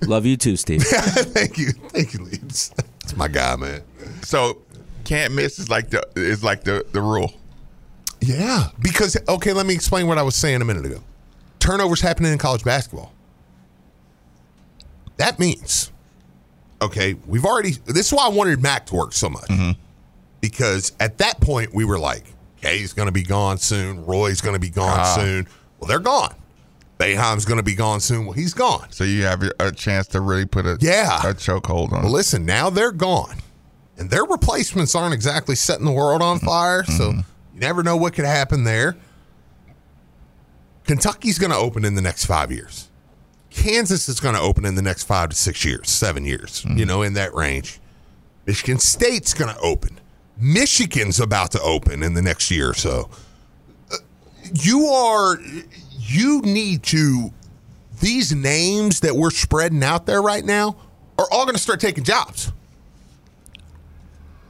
[0.02, 0.84] Love you too, Steve.
[0.84, 2.70] Thank you, thank you, Leaves.
[2.70, 3.82] That's my guy, man.
[4.22, 4.62] So
[5.06, 7.32] can't miss is like the is like the the rule.
[8.20, 11.02] Yeah, because okay, let me explain what I was saying a minute ago.
[11.60, 13.14] Turnovers happening in college basketball.
[15.18, 15.93] That means,
[16.84, 17.72] okay, we've already.
[17.86, 19.72] This is why I wanted Mack to work so much mm-hmm.
[20.42, 22.24] because at that point we were like,
[22.62, 24.06] Kay's going to be gone soon.
[24.06, 25.16] Roy's going to be gone Ah.
[25.16, 25.48] soon.
[25.80, 26.36] Well, they're gone.
[27.00, 28.26] Boeheim's going to be gone soon.
[28.26, 28.92] Well, he's gone.
[28.92, 31.20] So you have a chance to really put a Yeah.
[31.20, 32.04] a chokehold on.
[32.04, 33.36] Well, listen, now they're gone,
[33.98, 36.46] and their replacements aren't exactly setting the world on mm-hmm.
[36.46, 36.84] fire.
[36.86, 37.20] So mm-hmm.
[37.54, 38.96] you never know what could happen there.
[40.86, 42.90] Kentucky's going to open in the next five years.
[43.54, 46.86] Kansas is going to open in the next five to six years, seven years, you
[46.86, 47.80] know, in that range.
[48.46, 50.00] Michigan State's going to open.
[50.38, 53.10] Michigan's about to open in the next year or so.
[53.92, 53.98] Uh,
[54.54, 55.38] You are,
[56.00, 57.32] you need to,
[58.02, 60.76] these names that we're spreading out there right now
[61.18, 62.52] are all going to start taking jobs.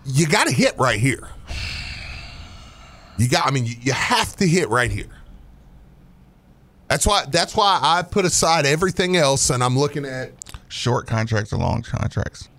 [0.05, 1.29] You got to hit right here.
[3.17, 5.05] You got, I mean, you, you have to hit right here.
[6.87, 7.25] That's why.
[7.29, 10.31] That's why I put aside everything else, and I'm looking at.
[10.67, 12.49] Short contracts or long contracts.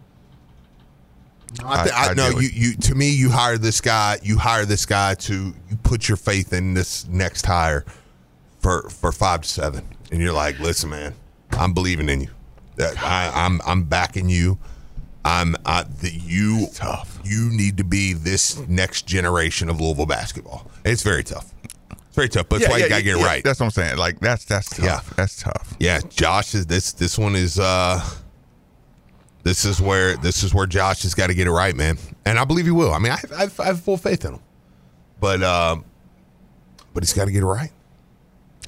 [1.64, 2.77] I, th- I, I no, do you, you.
[2.77, 4.18] To me, you hire this guy.
[4.22, 5.55] You hire this guy to.
[5.68, 7.85] You put your faith in this next hire
[8.59, 11.14] for for five to seven, and you're like, listen, man,
[11.53, 12.31] I'm believing in you.
[12.77, 14.59] That I, I'm I'm backing you.
[15.25, 17.18] I'm I, the, you tough.
[17.25, 20.70] You need to be this next generation of Louisville basketball.
[20.85, 21.53] It's very tough.
[22.15, 23.43] It's very tough, but that's why you gotta get it yeah, right.
[23.43, 23.99] That's what I'm saying.
[23.99, 24.85] Like that's that's tough.
[24.85, 25.01] Yeah.
[25.17, 25.77] That's tough.
[25.81, 26.93] Yeah, Josh is this.
[26.93, 27.59] This one is.
[27.59, 28.01] uh
[29.43, 31.99] This is where this is where Josh has got to get it right, man.
[32.25, 32.93] And I believe he will.
[32.93, 34.41] I mean, I have, I have, I have full faith in him.
[35.19, 35.85] But um,
[36.93, 37.73] but he's got to get it right.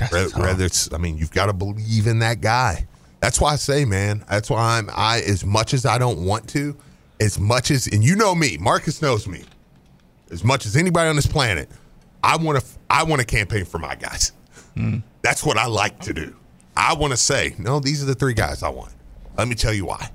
[0.01, 0.93] Rather, rather it's.
[0.93, 2.87] I mean, you've got to believe in that guy.
[3.21, 4.25] That's why I say, man.
[4.29, 4.91] That's why I'm.
[4.93, 6.77] I as much as I don't want to,
[7.21, 9.45] as much as and you know me, Marques knows me.
[10.33, 11.71] As much as anybody on this planet,
[12.25, 12.67] I want to.
[12.89, 14.33] I want to campaign for my guys.
[15.23, 16.37] That's what I like to do.
[16.77, 18.93] I want to say, no, these are the three guys I want.
[19.37, 20.11] Let me tell you why.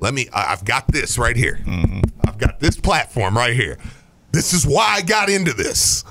[0.00, 0.28] Let me.
[0.32, 1.60] I've got this right here.
[1.64, 2.00] Mm-hmm.
[2.26, 3.78] I've got this platform right here.
[4.32, 6.04] This is why I got into this.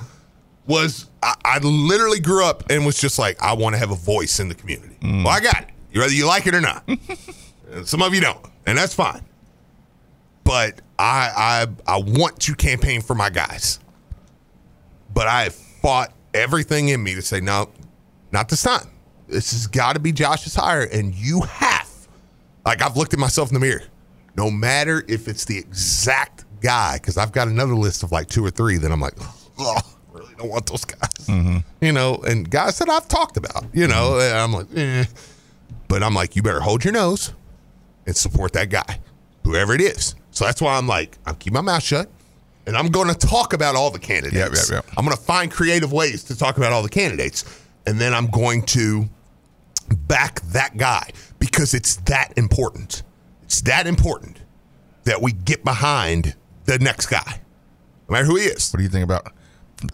[0.66, 3.96] Was I, I literally grew up and was just like, I want to have a
[3.96, 4.96] voice in the community.
[5.00, 5.24] Mm.
[5.24, 5.98] Well, I got it.
[5.98, 6.88] Whether you like it or not.
[7.84, 9.22] Some of you don't, and that's fine.
[10.44, 13.78] But I, I, I want to campaign for my guys.
[15.12, 17.70] But I have fought everything in me to say, no,
[18.30, 18.88] not this time.
[19.28, 21.88] This has got to be Josh's hire, and you have.
[22.64, 23.82] Like I've looked at myself in the mirror.
[24.36, 28.44] No matter if it's the exact guy, because I've got another list of like two
[28.44, 29.14] or three that I'm like,
[29.58, 31.28] oh, I really don't want those guys.
[31.80, 33.64] You know, and guys that I've talked about.
[33.72, 35.04] You know, and I'm like, eh.
[35.88, 37.32] but I'm like, you better hold your nose.
[38.06, 39.00] and support that guy,
[39.44, 40.14] whoever it is.
[40.30, 42.08] So that's why I'm like, I'm keeping my mouth shut,
[42.66, 44.70] and I'm going to talk about all the candidates.
[44.70, 44.94] Yep, yep, yep.
[44.96, 47.44] I'm going to find creative ways to talk about all the candidates,
[47.86, 49.08] and then I'm going to
[50.06, 53.02] back that guy because it's that important.
[53.42, 54.38] It's that important
[55.04, 56.34] that we get behind
[56.64, 57.40] the next guy,
[58.08, 58.70] no matter who he is.
[58.72, 59.32] What do you think about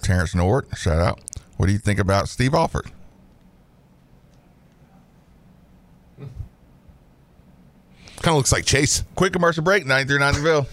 [0.03, 0.66] Terrence Nord?
[0.77, 1.21] Shout out.
[1.57, 2.93] What do you think about Steve Alford?
[8.21, 9.05] Kind of looks like Chase.
[9.14, 9.85] Quick commercial break.
[9.85, 10.66] 93.9 The Ville.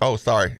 [0.00, 0.54] Oh, sorry.